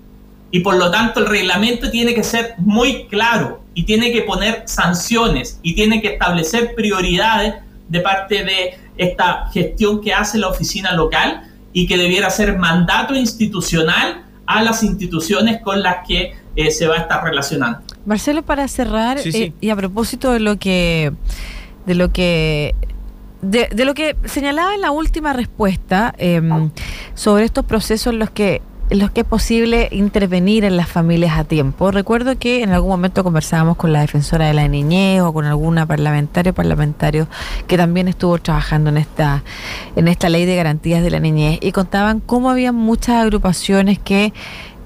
Y 0.50 0.60
por 0.60 0.76
lo 0.76 0.90
tanto 0.90 1.20
el 1.20 1.26
reglamento 1.26 1.90
tiene 1.90 2.14
que 2.14 2.24
ser 2.24 2.54
muy 2.58 3.06
claro 3.06 3.62
y 3.74 3.84
tiene 3.84 4.10
que 4.10 4.22
poner 4.22 4.64
sanciones 4.66 5.60
y 5.62 5.74
tiene 5.74 6.02
que 6.02 6.14
establecer 6.14 6.74
prioridades 6.74 7.54
de 7.88 8.00
parte 8.00 8.44
de 8.44 8.74
esta 8.96 9.48
gestión 9.52 10.00
que 10.00 10.12
hace 10.12 10.38
la 10.38 10.48
oficina 10.48 10.92
local 10.92 11.42
y 11.72 11.86
que 11.86 11.96
debiera 11.96 12.30
ser 12.30 12.58
mandato 12.58 13.14
institucional 13.14 14.24
a 14.46 14.62
las 14.62 14.82
instituciones 14.82 15.60
con 15.62 15.82
las 15.82 16.06
que 16.06 16.34
eh, 16.56 16.70
se 16.70 16.88
va 16.88 16.96
a 16.96 16.98
estar 16.98 17.22
relacionando. 17.22 17.80
Marcelo, 18.04 18.42
para 18.42 18.66
cerrar, 18.66 19.18
eh, 19.24 19.52
y 19.60 19.70
a 19.70 19.76
propósito 19.76 20.32
de 20.32 20.40
lo 20.40 20.58
que 20.58 21.12
de 21.86 21.94
lo 21.94 22.12
que 22.12 22.74
de, 23.42 23.68
lo 23.84 23.94
que 23.94 24.16
señalaba 24.24 24.74
en 24.74 24.80
la 24.80 24.90
última 24.90 25.32
respuesta 25.32 26.14
em, 26.18 26.70
sobre 27.14 27.44
estos 27.44 27.64
procesos 27.64 28.12
en 28.12 28.18
los 28.18 28.30
que 28.30 28.62
los 28.90 29.12
que 29.12 29.20
es 29.20 29.26
posible 29.26 29.88
intervenir 29.92 30.64
en 30.64 30.76
las 30.76 30.88
familias 30.88 31.38
a 31.38 31.44
tiempo. 31.44 31.92
Recuerdo 31.92 32.36
que 32.38 32.62
en 32.62 32.70
algún 32.70 32.90
momento 32.90 33.22
conversábamos 33.22 33.76
con 33.76 33.92
la 33.92 34.00
defensora 34.00 34.46
de 34.46 34.54
la 34.54 34.66
niñez 34.66 35.22
o 35.22 35.32
con 35.32 35.44
alguna 35.44 35.86
parlamentaria 35.86 36.50
o 36.50 36.54
parlamentario 36.54 37.28
que 37.68 37.76
también 37.76 38.08
estuvo 38.08 38.36
trabajando 38.38 38.90
en 38.90 38.96
esta, 38.96 39.44
en 39.94 40.08
esta 40.08 40.28
ley 40.28 40.44
de 40.44 40.56
garantías 40.56 41.02
de 41.04 41.10
la 41.10 41.20
niñez 41.20 41.60
y 41.62 41.70
contaban 41.70 42.18
cómo 42.18 42.50
había 42.50 42.72
muchas 42.72 43.22
agrupaciones 43.22 44.00
que 44.00 44.32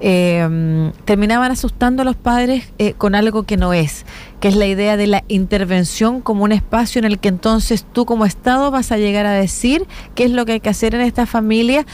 eh, 0.00 0.92
terminaban 1.04 1.52
asustando 1.52 2.02
a 2.02 2.04
los 2.04 2.16
padres 2.16 2.72
eh, 2.78 2.94
con 2.94 3.14
algo 3.14 3.44
que 3.44 3.56
no 3.56 3.72
es, 3.72 4.04
que 4.40 4.48
es 4.48 4.56
la 4.56 4.66
idea 4.66 4.96
de 4.96 5.06
la 5.06 5.24
intervención 5.28 6.20
como 6.20 6.44
un 6.44 6.52
espacio 6.52 6.98
en 6.98 7.04
el 7.04 7.18
que 7.18 7.28
entonces 7.28 7.86
tú 7.92 8.04
como 8.04 8.26
Estado 8.26 8.70
vas 8.70 8.92
a 8.92 8.98
llegar 8.98 9.26
a 9.26 9.32
decir 9.32 9.86
qué 10.14 10.24
es 10.24 10.30
lo 10.30 10.44
que 10.44 10.52
hay 10.52 10.60
que 10.60 10.68
hacer 10.68 10.94
en 10.94 11.00
esta 11.00 11.26
familia 11.26 11.86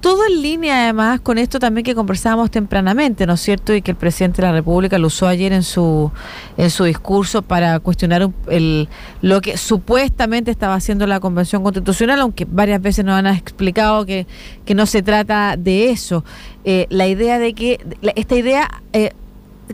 todo 0.00 0.26
en 0.26 0.42
línea 0.42 0.84
además 0.84 1.20
con 1.20 1.38
esto 1.38 1.58
también 1.58 1.84
que 1.84 1.94
conversábamos 1.94 2.50
tempranamente, 2.50 3.26
¿no 3.26 3.34
es 3.34 3.40
cierto? 3.40 3.74
Y 3.74 3.82
que 3.82 3.90
el 3.90 3.96
presidente 3.96 4.42
de 4.42 4.48
la 4.48 4.52
República 4.52 4.98
lo 4.98 5.08
usó 5.08 5.26
ayer 5.26 5.52
en 5.52 5.62
su 5.62 6.10
en 6.56 6.70
su 6.70 6.84
discurso 6.84 7.42
para 7.42 7.78
cuestionar 7.80 8.30
el, 8.48 8.88
lo 9.22 9.40
que 9.40 9.56
supuestamente 9.56 10.50
estaba 10.50 10.74
haciendo 10.74 11.06
la 11.06 11.20
Convención 11.20 11.62
Constitucional, 11.62 12.20
aunque 12.20 12.46
varias 12.48 12.80
veces 12.80 13.04
nos 13.04 13.14
han 13.14 13.26
explicado 13.26 14.06
que, 14.06 14.26
que 14.64 14.74
no 14.74 14.86
se 14.86 15.02
trata 15.02 15.56
de 15.56 15.90
eso. 15.90 16.24
Eh, 16.64 16.86
la 16.90 17.06
idea 17.06 17.38
de 17.38 17.54
que, 17.54 17.80
esta 18.14 18.36
idea... 18.36 18.68
Eh, 18.92 19.12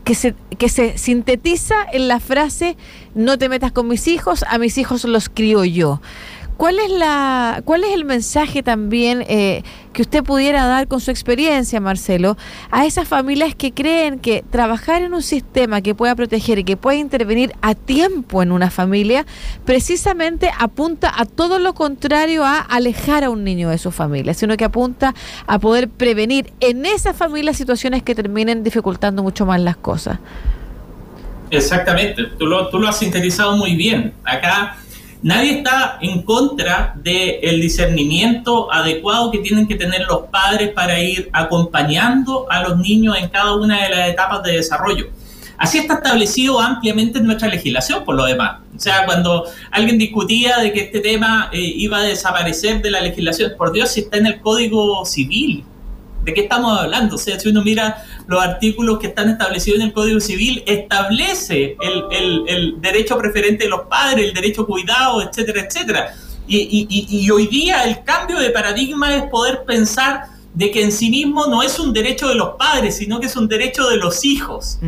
que 0.03 0.15
se, 0.17 0.35
que 0.59 0.69
se 0.69 0.99
sintetiza 0.99 1.77
en 1.93 2.09
la 2.09 2.19
frase 2.19 2.77
no 3.15 3.39
te 3.39 3.49
metas 3.49 3.71
con 3.71 3.87
mis 3.87 4.09
hijos, 4.09 4.45
a 4.49 4.59
mis 4.59 4.77
hijos 4.79 5.05
los 5.05 5.29
crío 5.29 5.65
yo. 5.65 6.01
¿Cuál 6.65 6.79
es, 6.79 6.93
la, 6.93 7.61
¿Cuál 7.67 7.85
es 7.85 7.93
el 7.93 8.07
mensaje 8.07 8.63
también 8.63 9.23
eh, 9.29 9.63
que 9.93 10.01
usted 10.01 10.25
pudiera 10.25 10.65
dar 10.65 10.89
con 10.89 10.99
su 10.99 11.11
experiencia, 11.11 11.79
Marcelo, 11.79 12.39
a 12.71 12.87
esas 12.87 13.07
familias 13.07 13.55
que 13.55 13.73
creen 13.73 14.19
que 14.19 14.43
trabajar 14.49 15.03
en 15.03 15.13
un 15.13 15.21
sistema 15.21 15.83
que 15.83 15.95
pueda 15.95 16.15
proteger 16.15 16.59
y 16.61 16.65
que 16.65 16.79
pueda 16.79 16.97
intervenir 16.97 17.53
a 17.61 17.75
tiempo 17.75 18.43
en 18.43 18.51
una 18.51 18.71
familia, 18.71 19.27
precisamente 19.67 20.51
apunta 20.59 21.13
a 21.15 21.27
todo 21.27 21.59
lo 21.59 21.75
contrario 21.75 22.47
a 22.47 22.61
alejar 22.61 23.25
a 23.25 23.29
un 23.29 23.45
niño 23.45 23.69
de 23.69 23.77
su 23.77 23.91
familia, 23.91 24.33
sino 24.33 24.57
que 24.57 24.65
apunta 24.65 25.15
a 25.47 25.59
poder 25.59 25.91
prevenir 25.91 26.51
en 26.61 26.87
esas 26.87 27.15
familias 27.15 27.59
situaciones 27.59 28.03
que 28.03 28.15
terminen 28.15 28.65
dificultando 28.65 29.23
mucho 29.23 29.45
más 29.45 29.61
las 29.61 29.77
cosas? 29.77 30.19
Exactamente, 31.51 32.25
tú 32.39 32.47
lo, 32.47 32.71
tú 32.71 32.79
lo 32.79 32.89
has 32.89 32.99
sintetizado 32.99 33.55
muy 33.59 33.77
bien. 33.77 34.15
Acá 34.25 34.79
Nadie 35.25 35.57
está 35.57 35.97
en 36.03 36.21
contra 36.21 36.93
del 36.97 37.59
discernimiento 37.59 38.71
adecuado 38.71 39.31
que 39.31 39.39
tienen 39.39 39.67
que 39.67 39.75
tener 39.75 40.03
los 40.03 40.27
padres 40.27 40.69
para 40.73 41.01
ir 41.01 41.31
acompañando 41.33 42.47
a 42.51 42.63
los 42.63 42.77
niños 42.77 43.17
en 43.19 43.31
cada 43.31 43.55
una 43.55 43.85
de 43.85 43.89
las 43.89 44.11
etapas 44.11 44.43
de 44.43 44.53
desarrollo. 44.53 45.07
Así 45.57 45.79
está 45.79 45.95
establecido 45.95 46.61
ampliamente 46.61 47.21
en 47.21 47.25
nuestra 47.25 47.49
legislación, 47.49 48.05
por 48.05 48.17
lo 48.17 48.27
demás. 48.27 48.61
O 48.77 48.79
sea, 48.79 49.07
cuando 49.07 49.45
alguien 49.71 49.97
discutía 49.97 50.59
de 50.59 50.75
que 50.75 50.81
este 50.81 51.01
tema 51.01 51.49
eh, 51.55 51.59
iba 51.59 51.97
a 51.97 52.03
desaparecer 52.03 52.83
de 52.83 52.91
la 52.91 53.01
legislación, 53.01 53.53
por 53.57 53.73
Dios, 53.73 53.93
si 53.93 54.01
está 54.01 54.19
en 54.19 54.27
el 54.27 54.41
Código 54.43 55.07
Civil, 55.07 55.65
¿De 56.25 56.33
qué 56.33 56.43
estamos 56.43 56.81
hablando? 56.81 57.17
O 57.17 57.19
sea, 57.19 57.39
si 57.39 57.51
uno 57.51 57.63
mira 57.63 58.03
los 58.27 58.43
artículos 58.43 58.99
que 58.99 59.09
están 59.09 59.29
establecidos 59.29 59.81
en 59.81 59.87
el 59.87 59.93
Código 59.93 60.21
Civil, 60.21 60.63
establece 60.67 61.77
el, 62.11 62.81
derecho 62.81 63.19
preferente 63.19 63.65
de 63.65 63.71
los 63.71 63.83
padres, 63.83 64.29
el 64.29 64.35
derecho 64.35 64.63
a 64.63 64.67
cuidado, 64.67 65.23
etcétera, 65.23 65.61
etcétera. 65.63 66.15
Y, 66.47 67.31
hoy 67.31 67.47
día 67.47 67.85
el 67.85 68.05
cambio 68.05 68.39
de 68.39 68.51
paradigma 68.51 69.15
es 69.17 69.25
poder 69.25 69.65
pensar 69.67 70.25
de 70.55 70.71
que 70.71 70.83
en 70.83 70.93
sí 70.93 71.11
mismo 71.11 71.47
no 71.47 71.63
es 71.63 71.79
un 71.79 71.93
derecho 71.93 72.29
de 72.29 72.37
los 72.37 72.51
padres, 72.57 72.97
sino 72.97 73.21
que 73.21 73.27
es 73.27 73.37
un 73.37 73.49
derecho 73.49 73.89
de 73.89 73.97
los 73.97 74.25
hijos. 74.25 74.79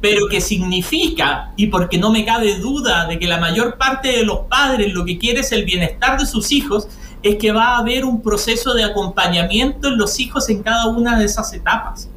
Pero 0.00 0.28
que 0.28 0.40
significa, 0.40 1.52
y 1.56 1.66
porque 1.66 1.98
no 1.98 2.12
me 2.12 2.24
cabe 2.24 2.58
duda 2.58 3.06
de 3.06 3.18
que 3.18 3.26
la 3.26 3.38
mayor 3.38 3.76
parte 3.76 4.08
de 4.08 4.24
los 4.24 4.40
padres 4.48 4.92
lo 4.92 5.04
que 5.04 5.18
quiere 5.18 5.40
es 5.40 5.50
el 5.50 5.64
bienestar 5.64 6.20
de 6.20 6.26
sus 6.26 6.52
hijos, 6.52 6.86
es 7.28 7.36
que 7.36 7.52
va 7.52 7.76
a 7.76 7.78
haber 7.78 8.04
un 8.04 8.22
proceso 8.22 8.74
de 8.74 8.84
acompañamiento 8.84 9.88
en 9.88 9.98
los 9.98 10.18
hijos 10.20 10.48
en 10.48 10.62
cada 10.62 10.86
una 10.86 11.18
de 11.18 11.24
esas 11.24 11.52
etapas. 11.52 12.08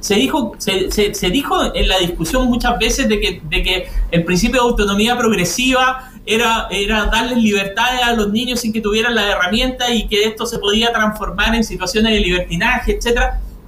Se 0.00 0.14
dijo, 0.14 0.52
se, 0.58 0.90
se, 0.90 1.30
dijo 1.30 1.74
en 1.74 1.88
la 1.88 1.98
discusión 1.98 2.46
muchas 2.46 2.78
veces 2.78 3.08
de 3.08 3.18
que, 3.18 3.42
de 3.48 3.62
que 3.62 3.88
el 4.10 4.24
principio 4.24 4.62
de 4.62 4.68
autonomía 4.68 5.16
progresiva 5.18 6.12
era, 6.24 6.68
era 6.70 7.06
darles 7.06 7.38
libertades 7.38 8.02
a 8.02 8.12
los 8.12 8.30
niños 8.30 8.60
sin 8.60 8.72
que 8.72 8.80
tuvieran 8.80 9.14
la 9.14 9.28
herramienta 9.28 9.90
y 9.90 10.06
que 10.06 10.24
esto 10.24 10.46
se 10.46 10.58
podía 10.58 10.92
transformar 10.92 11.54
en 11.54 11.64
situaciones 11.64 12.12
de 12.12 12.20
libertinaje, 12.20 12.92
etc. 12.92 13.20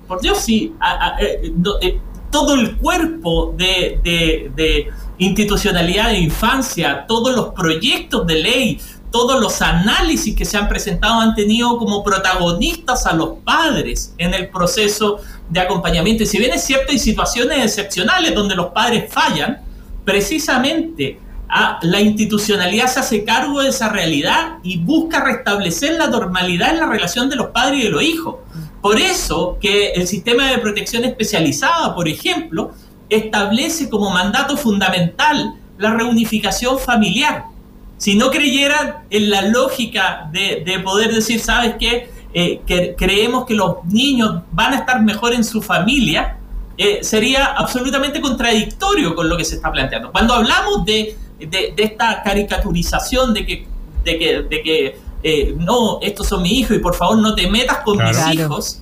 Por 0.07 0.21
Dios, 0.21 0.39
sí, 0.39 0.75
eh, 1.21 1.53
eh, 1.83 1.99
todo 2.31 2.55
el 2.55 2.77
cuerpo 2.77 3.55
de, 3.57 4.01
de, 4.05 4.53
de 4.55 4.91
institucionalidad 5.19 6.11
de 6.11 6.19
infancia, 6.19 7.05
todos 7.09 7.35
los 7.35 7.49
proyectos 7.55 8.27
de 8.27 8.35
ley, 8.35 8.81
todos 9.11 9.41
los 9.41 9.63
análisis 9.63 10.35
que 10.35 10.45
se 10.45 10.57
han 10.57 10.69
presentado 10.69 11.21
han 11.21 11.35
tenido 11.35 11.79
como 11.79 12.03
protagonistas 12.03 13.07
a 13.07 13.15
los 13.15 13.39
padres 13.45 14.15
en 14.19 14.35
el 14.35 14.49
proceso 14.49 15.21
de 15.49 15.61
acompañamiento. 15.61 16.23
Y 16.23 16.27
si 16.27 16.39
bien 16.39 16.53
es 16.53 16.65
cierto, 16.65 16.93
hay 16.93 16.99
situaciones 16.99 17.65
excepcionales 17.65 18.35
donde 18.35 18.55
los 18.55 18.67
padres 18.67 19.13
fallan, 19.13 19.63
precisamente 20.05 21.19
a, 21.49 21.79
la 21.83 22.01
institucionalidad 22.01 22.87
se 22.89 23.01
hace 23.01 23.25
cargo 23.25 23.63
de 23.63 23.71
esa 23.71 23.89
realidad 23.89 24.59
y 24.63 24.79
busca 24.79 25.25
restablecer 25.25 25.93
la 25.99 26.09
normalidad 26.09 26.71
en 26.71 26.81
la 26.81 26.87
relación 26.87 27.31
de 27.31 27.37
los 27.37 27.49
padres 27.49 27.81
y 27.81 27.85
de 27.85 27.91
los 27.91 28.03
hijos. 28.03 28.37
Por 28.83 28.99
eso 29.01 29.59
que 29.61 29.93
el 29.93 30.07
sistema 30.07 30.51
de 30.51 30.59
protección 30.59 31.05
especializada, 31.05 31.95
por 31.95 32.09
ejemplo, 32.09 32.73
establece 33.09 33.89
como 33.89 34.11
mandato 34.11 34.57
fundamental 34.57 35.55
la 35.79 35.95
reunificación 35.95 36.79
familiar 36.79 37.45
si 37.99 38.15
no 38.15 38.31
creyeran 38.31 39.05
en 39.11 39.29
la 39.29 39.43
lógica 39.43 40.31
de, 40.33 40.81
poder 40.85 41.13
decir, 41.13 41.41
¿sabes 41.41 41.75
qué? 41.79 42.09
Eh, 42.33 42.61
que 42.65 42.95
creemos 42.97 43.45
que 43.45 43.55
los 43.55 43.85
niños 43.87 44.43
van 44.53 44.73
a 44.73 44.77
estar 44.79 45.03
mejor 45.03 45.35
en 45.35 45.43
su 45.43 45.61
familia, 45.61 46.39
eh, 46.77 47.01
sería 47.03 47.47
absolutamente 47.47 48.21
contradictorio 48.21 49.17
con 49.17 49.29
lo 49.29 49.37
que 49.37 49.45
se 49.45 49.57
está 49.57 49.73
planteando. 49.73 50.13
Cuando 50.13 50.35
hablamos 50.35 50.85
de, 50.85 51.17
esta 51.77 52.23
caricaturización 52.23 53.35
de 53.35 53.47
que, 53.47 53.67
de 54.05 54.19
que, 54.19 54.43
de 54.43 54.63
que 54.63 54.97
eh, 55.25 55.55
no, 55.59 55.99
estos 56.01 56.29
son 56.29 56.43
mis 56.43 56.53
hijos 56.53 56.77
y 56.77 56.81
por 56.81 56.95
favor 56.95 57.19
no 57.19 57.35
te 57.35 57.51
metas 57.51 57.79
con 57.79 57.99
mis 57.99 58.17
hijos, 58.33 58.81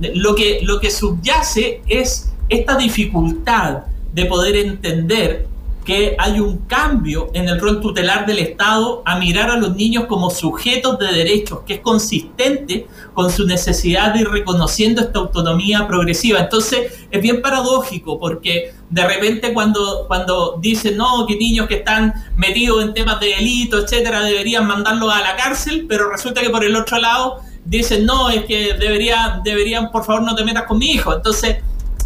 lo, 0.00 0.34
que, 0.34 0.58
lo 0.62 0.80
que 0.80 0.90
subyace 0.90 1.82
es 1.86 2.32
esta 2.48 2.76
dificultad 2.76 3.84
de 4.12 4.24
poder 4.26 4.56
entender 4.56 5.46
que 5.84 6.16
hay 6.18 6.40
un 6.40 6.58
cambio 6.66 7.30
en 7.34 7.48
el 7.48 7.60
rol 7.60 7.80
tutelar 7.80 8.26
del 8.26 8.38
Estado 8.38 9.02
a 9.04 9.18
mirar 9.18 9.50
a 9.50 9.56
los 9.56 9.76
niños 9.76 10.06
como 10.06 10.30
sujetos 10.30 10.98
de 10.98 11.06
derechos, 11.12 11.60
que 11.66 11.74
es 11.74 11.80
consistente 11.80 12.86
con 13.12 13.30
su 13.30 13.46
necesidad 13.46 14.14
de 14.14 14.20
ir 14.20 14.28
reconociendo 14.28 15.02
esta 15.02 15.18
autonomía 15.18 15.86
progresiva. 15.86 16.40
Entonces, 16.40 17.06
es 17.10 17.22
bien 17.22 17.42
paradójico 17.42 18.18
porque 18.18 18.72
de 18.88 19.06
repente 19.06 19.52
cuando, 19.52 20.06
cuando 20.08 20.58
dicen, 20.60 20.96
no, 20.96 21.26
que 21.26 21.36
niños 21.36 21.66
que 21.66 21.76
están 21.76 22.14
metidos 22.36 22.82
en 22.82 22.94
temas 22.94 23.20
de 23.20 23.28
delito, 23.28 23.78
etcétera, 23.78 24.22
deberían 24.22 24.66
mandarlos 24.66 25.12
a 25.12 25.20
la 25.20 25.36
cárcel, 25.36 25.86
pero 25.88 26.10
resulta 26.10 26.40
que 26.40 26.50
por 26.50 26.64
el 26.64 26.74
otro 26.76 26.98
lado 26.98 27.40
dicen, 27.64 28.06
no, 28.06 28.30
es 28.30 28.44
que 28.44 28.74
debería, 28.74 29.40
deberían, 29.44 29.90
por 29.90 30.04
favor, 30.04 30.22
no 30.22 30.34
te 30.34 30.44
metas 30.44 30.64
con 30.64 30.78
mi 30.78 30.92
hijo. 30.92 31.14
Entonces, 31.14 31.58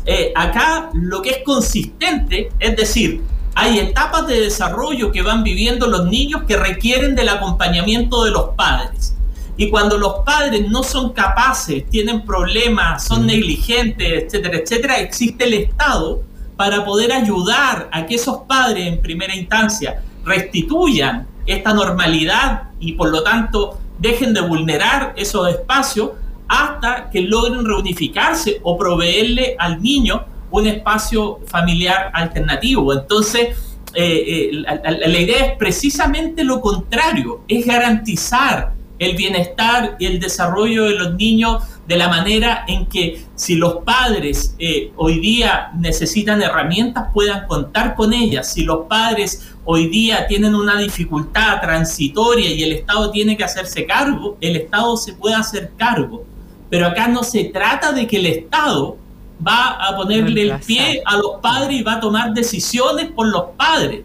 eh, 0.05 0.33
acá 0.35 0.91
lo 0.95 1.21
que 1.23 1.31
es 1.31 1.39
consistente 1.45 2.51
es 2.59 2.77
decir, 2.77 3.23
hay 3.61 3.81
etapas 3.81 4.29
de 4.29 4.41
desarrollo 4.41 5.11
que 5.11 5.21
van 5.21 5.43
viviendo 5.43 5.89
los 5.89 6.07
niños 6.07 6.45
que 6.47 6.57
requieren 6.57 7.17
del 7.17 7.29
acompañamiento 7.29 8.23
de 8.23 8.31
los 8.31 8.51
padres. 8.51 9.17
Y 9.57 9.69
cuando 9.69 9.99
los 9.99 10.21
padres 10.25 10.71
no 10.71 10.85
son 10.85 11.13
capaces, 11.13 11.91
tienen 11.91 12.25
problemas, 12.25 13.05
son 13.05 13.27
negligentes, 13.27 14.27
etcétera, 14.27 14.59
etcétera, 14.59 15.01
existe 15.01 15.43
el 15.43 15.55
Estado 15.55 16.23
para 16.57 16.85
poder 16.85 17.11
ayudar 17.11 17.89
a 17.91 18.07
que 18.07 18.15
esos 18.15 18.43
padres 18.47 18.87
en 18.87 19.01
primera 19.01 19.35
instancia 19.35 20.05
restituyan 20.25 21.27
esta 21.45 21.75
normalidad 21.75 22.71
y 22.79 22.93
por 22.93 23.09
lo 23.09 23.25
tanto 23.25 23.81
dejen 23.99 24.35
de 24.35 24.41
vulnerar 24.41 25.15
esos 25.17 25.49
espacios 25.49 26.11
hasta 26.47 27.11
que 27.11 27.23
logren 27.23 27.65
reunificarse 27.65 28.61
o 28.63 28.79
proveerle 28.79 29.57
al 29.59 29.83
niño 29.83 30.25
un 30.51 30.67
espacio 30.67 31.41
familiar 31.47 32.11
alternativo. 32.15 32.93
Entonces, 32.93 33.57
eh, 33.95 34.51
eh, 34.51 34.53
la, 34.53 35.19
idea 35.19 35.47
es 35.47 35.57
precisamente 35.57 36.45
lo 36.45 36.61
contrario, 36.61 37.41
es 37.49 37.67
garantizar 37.67 38.73
el 38.99 39.17
bienestar 39.17 39.97
y 39.99 40.07
el 40.07 40.21
desarrollo 40.21 40.85
de 40.85 40.95
los 40.95 41.15
niños 41.15 41.63
de 41.87 41.97
la 41.97 42.09
manera 42.09 42.65
en 42.69 42.87
que 42.87 43.23
si 43.35 43.55
los 43.55 43.77
padres 43.85 44.55
eh, 44.59 44.93
hoy 44.97 45.21
día 45.21 45.71
necesitan 45.79 46.43
herramientas 46.43 47.07
puedan 47.15 47.47
contar 47.47 47.95
con 47.95 48.13
ellas, 48.13 48.53
si 48.53 48.65
los 48.65 48.87
padres 48.87 49.53
hoy 49.65 49.89
día 49.89 50.27
tienen 50.27 50.55
una 50.55 50.79
dificultad 50.79 51.61
transitoria 51.61 52.51
y 52.51 52.63
el 52.63 52.73
Estado 52.73 53.11
tiene 53.11 53.37
que 53.37 53.45
hacerse 53.45 53.87
cargo, 53.87 54.37
el 54.41 54.57
Estado 54.57 54.97
se 54.97 55.13
puede 55.15 55.37
hacer 55.37 55.73
cargo 55.77 56.25
Pero 56.69 56.87
acá 56.87 57.09
no 57.09 57.23
se 57.23 57.45
trata 57.45 57.93
de 57.93 58.07
que 58.07 58.19
el 58.19 58.27
Estado 58.27 58.99
va 59.47 59.71
a 59.71 59.97
ponerle 59.97 60.43
el 60.43 60.61
pie 60.61 61.03
a 61.05 61.17
los 61.17 61.41
padres 61.41 61.79
y 61.79 61.83
va 61.83 61.95
a 61.95 62.01
tomar 62.01 62.35
decisiones 62.35 63.11
por 63.13 63.29
los 63.29 63.45
padres. 63.57 64.03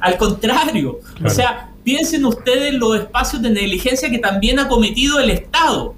Al 0.00 0.16
contrario, 0.16 1.00
o 1.24 1.30
sea, 1.30 1.70
piensen 1.84 2.24
ustedes 2.24 2.74
los 2.74 2.96
espacios 2.98 3.42
de 3.42 3.50
negligencia 3.50 4.10
que 4.10 4.18
también 4.18 4.58
ha 4.58 4.68
cometido 4.68 5.18
el 5.18 5.30
Estado. 5.30 5.94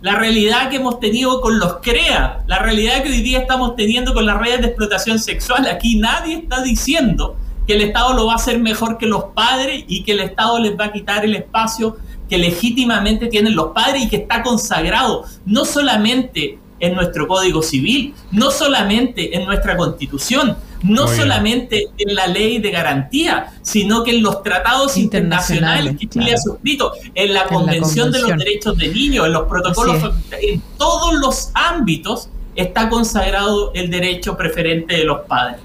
La 0.00 0.16
realidad 0.16 0.68
que 0.68 0.76
hemos 0.76 0.98
tenido 0.98 1.40
con 1.40 1.60
los 1.60 1.74
CREA, 1.74 2.42
la 2.48 2.58
realidad 2.58 3.04
que 3.04 3.10
hoy 3.10 3.22
día 3.22 3.38
estamos 3.38 3.76
teniendo 3.76 4.12
con 4.12 4.26
las 4.26 4.36
redes 4.36 4.60
de 4.60 4.66
explotación 4.68 5.20
sexual. 5.20 5.66
Aquí 5.68 5.96
nadie 5.96 6.38
está 6.38 6.60
diciendo 6.60 7.36
que 7.68 7.74
el 7.74 7.82
Estado 7.82 8.14
lo 8.14 8.26
va 8.26 8.32
a 8.32 8.36
hacer 8.36 8.58
mejor 8.58 8.98
que 8.98 9.06
los 9.06 9.26
padres 9.34 9.84
y 9.86 10.02
que 10.02 10.12
el 10.12 10.20
Estado 10.20 10.58
les 10.58 10.78
va 10.78 10.86
a 10.86 10.92
quitar 10.92 11.24
el 11.24 11.36
espacio 11.36 11.98
que 12.28 12.36
legítimamente 12.36 13.26
tienen 13.26 13.54
los 13.54 13.68
padres 13.72 14.04
y 14.04 14.08
que 14.08 14.16
está 14.16 14.42
consagrado 14.42 15.24
no 15.44 15.64
solamente 15.64 16.58
en 16.82 16.96
nuestro 16.96 17.28
Código 17.28 17.62
Civil, 17.62 18.12
no 18.32 18.50
solamente 18.50 19.36
en 19.36 19.44
nuestra 19.44 19.76
Constitución, 19.76 20.56
no 20.82 21.06
solamente 21.06 21.86
en 21.96 22.14
la 22.16 22.26
ley 22.26 22.58
de 22.58 22.72
garantía, 22.72 23.52
sino 23.62 24.02
que 24.02 24.10
en 24.10 24.22
los 24.24 24.42
tratados 24.42 24.96
internacionales 24.96 25.96
que 25.96 26.08
Chile 26.08 26.34
ha 26.34 26.38
suscrito, 26.38 26.92
en 27.14 27.32
la, 27.32 27.46
Convención 27.46 28.10
de 28.10 28.20
los 28.20 28.36
Derechos 28.36 28.76
de 28.76 28.88
Niños, 28.88 29.26
en 29.26 29.32
los 29.32 29.46
protocolos, 29.48 30.12
en 30.40 30.60
todos 30.76 31.14
los 31.14 31.50
ámbitos 31.54 32.28
está 32.56 32.88
consagrado 32.88 33.70
el 33.74 33.88
derecho 33.88 34.36
preferente 34.36 34.96
de 34.96 35.04
los 35.04 35.20
padres. 35.20 35.60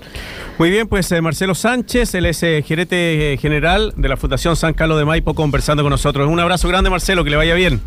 Muy 0.60 0.70
bien, 0.70 0.88
pues 0.88 1.12
eh, 1.12 1.22
Marcelo 1.22 1.56
Sánchez, 1.56 2.14
él 2.14 2.28
es 2.28 2.44
eh, 2.44 2.64
gerente 2.66 3.34
eh, 3.34 3.38
general 3.38 3.94
de 3.96 4.08
la 4.08 4.18
Fundación 4.18 4.56
San 4.56 4.76
Carlos 4.76 5.00
de 5.00 5.06
Maipo, 5.06 5.34
conversando 5.34 5.82
con 5.82 5.90
nosotros. 5.90 6.30
Un 6.30 6.40
abrazo 6.40 6.68
grande, 6.68 6.92
Marcelo, 6.92 7.24
que 7.24 7.32
le 7.32 7.38
vaya 7.38 7.56
bien. 7.56 7.82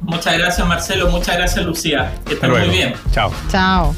Muchas 0.00 0.38
gracias, 0.38 0.66
Marcelo. 0.66 1.08
Muchas 1.08 1.36
gracias, 1.36 1.64
Lucía. 1.64 2.12
Que 2.24 2.34
estén 2.34 2.50
muy 2.50 2.68
bien. 2.68 2.94
Chao. 3.12 3.32
Chao. 3.50 3.94